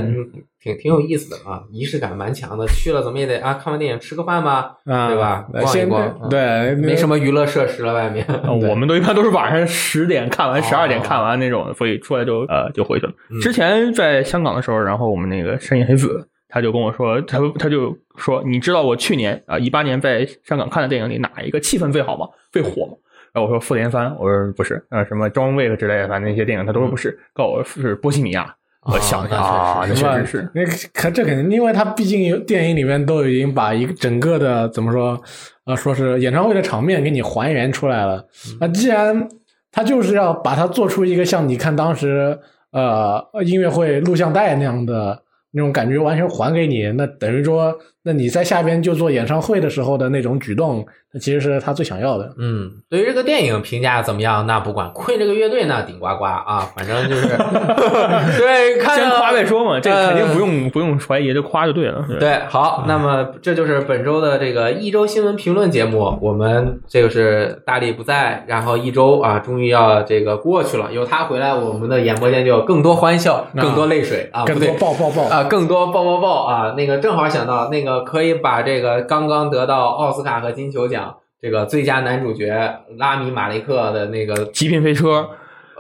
[0.58, 2.66] 挺挺有意思的啊，仪式感蛮强的。
[2.68, 5.46] 去了怎么也得啊，看完电影吃个饭吧，对吧？
[5.52, 8.26] 逛一逛，对，没什么娱乐设施了，外面。
[8.66, 13.12] 我们都一般都是晚上十点看完，十二点看完那种，所以出来就呃就回去了。
[13.42, 22.26] 之前在香港的时候，然后我们那个山野子他就跟我说，他他就说，你知道我去年啊一八年在香港看的电影里哪一个气氛最好吗？
[22.50, 22.94] 最火吗？
[23.32, 35.20] 然后我说复联三我说不是啊什么装位之类的反正那些电影他都说不是告我是波西米亚我想一下啊那确实是那可这肯定因为他毕竟电影里面都已经把一个整个的怎么说
[35.64, 38.24] 啊说是演唱会的场面给你还原出来了
[38.58, 39.28] 那既然
[39.70, 42.38] 他就是要把它做出一个像你看当时
[42.72, 45.22] 呃音乐会录像带那样的
[45.52, 52.32] 那种感觉完全还给你那等于说那你在下边就做演唱会的时候的那种举动，那其实是他最想要的。
[52.38, 57.28] 嗯，对于这个电影评价怎么样，那不管亏这个乐队那，顶呱呱啊，反正就是
[58.40, 62.02] 对，看先夸再说嘛，这、肯定不用、不用怀疑，就夸就对了。
[62.18, 66.18] 对，好，那么这就是本周的这个一周新闻评论节目。
[66.22, 76.74] 我们这个是大力不在，然后一周啊，终于要这个过去了，有他回来，我们的演播间就有更多欢笑，更多泪水啊，更多抱抱抱啊，更多抱抱抱啊。
[76.78, 77.89] 那个正好想到那个。
[77.90, 85.08] 呃可以把这个刚刚得到奥斯卡和金球奖这个最佳男主角拉米马雷克的那个《极品飞车》。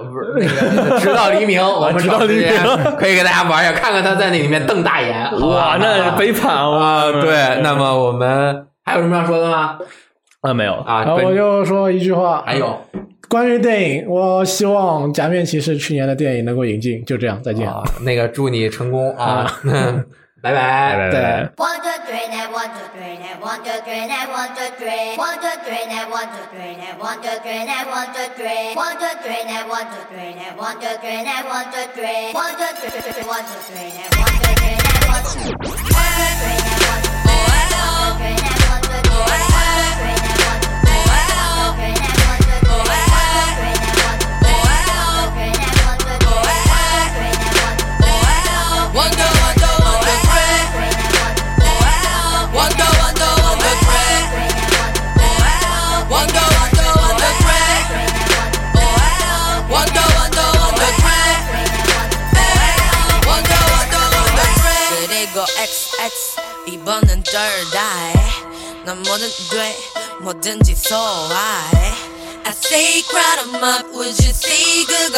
[0.02, 2.48] 不是那个，直到黎明， 我们直到黎明
[2.96, 7.12] 可以给大家玩一下，看看他在那里面瞪大眼，哇，那悲惨啊！
[7.12, 9.78] 对，那么我们还有什么要说的吗？
[10.40, 12.78] 啊，没有啊，我就说一句话，还有
[13.28, 17.70] 关于电影，我希望《假面骑士》去年的电影能够引进，就这样，再见。
[18.00, 19.46] 那个，祝你成功啊！
[20.42, 21.52] 拜拜，拜拜。
[22.10, 25.86] three, and one, two, three, and one, two, three, and one, two, three, one, two, three,
[25.86, 29.42] and one, two, three, and one, two, three, and one, two, three, one, two, three,
[29.46, 33.22] and one, two, three, and one, two, three, and one, two, three, one, two, three,
[33.30, 34.89] one, two, three, and one, two, three,